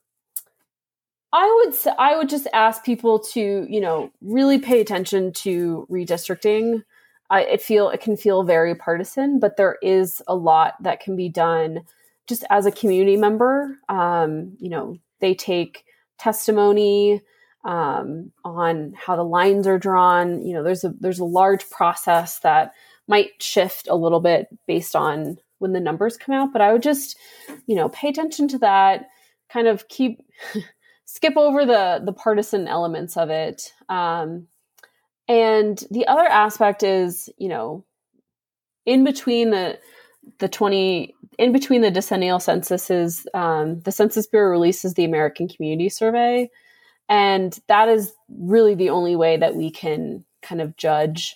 [1.32, 6.84] I would I would just ask people to you know really pay attention to redistricting.
[7.30, 11.16] I it feel it can feel very partisan, but there is a lot that can
[11.16, 11.82] be done
[12.28, 13.78] just as a community member.
[13.90, 15.86] Um, you know, they take
[16.18, 17.22] testimony
[17.64, 20.46] um, on how the lines are drawn.
[20.46, 22.74] You know, there's a there's a large process that
[23.08, 26.54] might shift a little bit based on when the numbers come out.
[26.54, 27.18] But I would just,
[27.66, 29.08] you know, pay attention to that.
[29.50, 30.22] Kind of keep
[31.06, 33.74] skip over the the partisan elements of it.
[33.90, 34.48] Um,
[35.28, 37.86] and the other aspect is, you know,
[38.86, 39.80] in between the
[40.40, 45.90] the 20 in between the decennial censuses, um, the Census Bureau releases the American Community
[45.90, 46.50] Survey,
[47.10, 51.36] and that is really the only way that we can kind of judge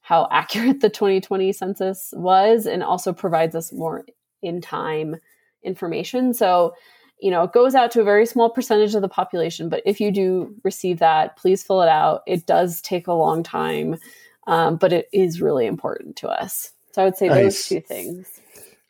[0.00, 4.04] how accurate the 2020 census was, and also provides us more
[4.42, 5.16] in time
[5.62, 6.32] information.
[6.32, 6.74] So,
[7.20, 10.00] you know, it goes out to a very small percentage of the population, but if
[10.00, 12.22] you do receive that, please fill it out.
[12.26, 13.98] It does take a long time,
[14.46, 16.72] um, but it is really important to us.
[16.92, 17.42] So I would say nice.
[17.42, 18.40] those two things.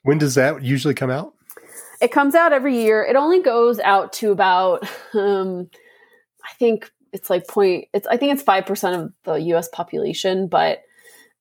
[0.02, 1.34] When does that usually come out?
[2.00, 3.02] It comes out every year.
[3.02, 5.68] It only goes out to about, um,
[6.42, 7.88] I think it's like point.
[7.92, 9.68] It's I think it's five percent of the U.S.
[9.68, 10.82] population, but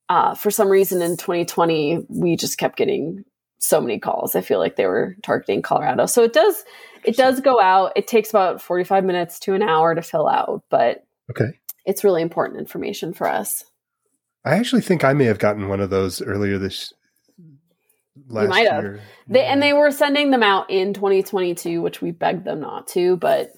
[0.09, 3.23] uh, for some reason in 2020 we just kept getting
[3.59, 4.35] so many calls.
[4.35, 6.05] I feel like they were targeting Colorado.
[6.05, 6.63] So it does
[7.05, 7.93] it does go out.
[7.95, 11.59] It takes about 45 minutes to an hour to fill out, but okay.
[11.85, 13.63] It's really important information for us.
[14.45, 16.93] I actually think I may have gotten one of those earlier this
[18.27, 18.91] last you might year.
[18.97, 19.01] Have.
[19.27, 23.17] They, and they were sending them out in 2022, which we begged them not to,
[23.17, 23.53] but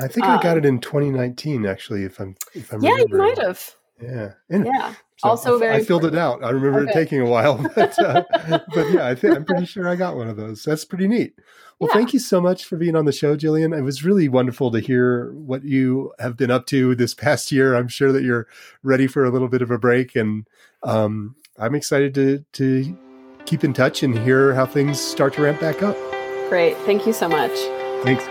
[0.00, 2.96] I think um, I got um, it in 2019 actually if I'm if I'm Yeah,
[2.96, 3.74] you might have.
[4.02, 4.32] Yeah.
[4.50, 4.94] And yeah.
[5.22, 5.76] So also, I, very.
[5.76, 6.42] I filled it out.
[6.42, 6.90] I remember okay.
[6.90, 8.24] it taking a while, but uh,
[8.74, 10.64] but yeah, I think I'm pretty sure I got one of those.
[10.64, 11.34] That's pretty neat.
[11.78, 11.94] Well, yeah.
[11.94, 13.76] thank you so much for being on the show, Jillian.
[13.76, 17.76] It was really wonderful to hear what you have been up to this past year.
[17.76, 18.48] I'm sure that you're
[18.82, 20.46] ready for a little bit of a break, and
[20.82, 22.98] um, I'm excited to to
[23.46, 25.96] keep in touch and hear how things start to ramp back up.
[26.48, 26.76] Great.
[26.78, 27.52] Thank you so much.
[28.02, 28.24] Thanks.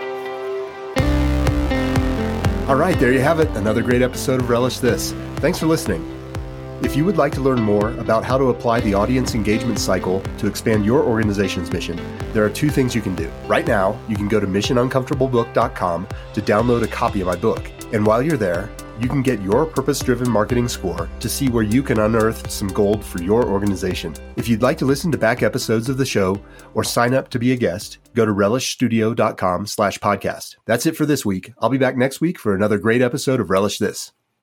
[2.68, 3.48] All right, there you have it.
[3.50, 5.12] Another great episode of Relish This.
[5.36, 6.21] Thanks for listening.
[6.84, 10.20] If you would like to learn more about how to apply the audience engagement cycle
[10.38, 11.98] to expand your organization's mission,
[12.32, 13.30] there are two things you can do.
[13.46, 17.70] Right now, you can go to missionuncomfortablebook.com to download a copy of my book.
[17.92, 18.68] And while you're there,
[19.00, 22.68] you can get your purpose driven marketing score to see where you can unearth some
[22.68, 24.14] gold for your organization.
[24.36, 26.42] If you'd like to listen to back episodes of the show
[26.74, 30.56] or sign up to be a guest, go to relishstudio.com slash podcast.
[30.66, 31.52] That's it for this week.
[31.60, 34.12] I'll be back next week for another great episode of Relish This.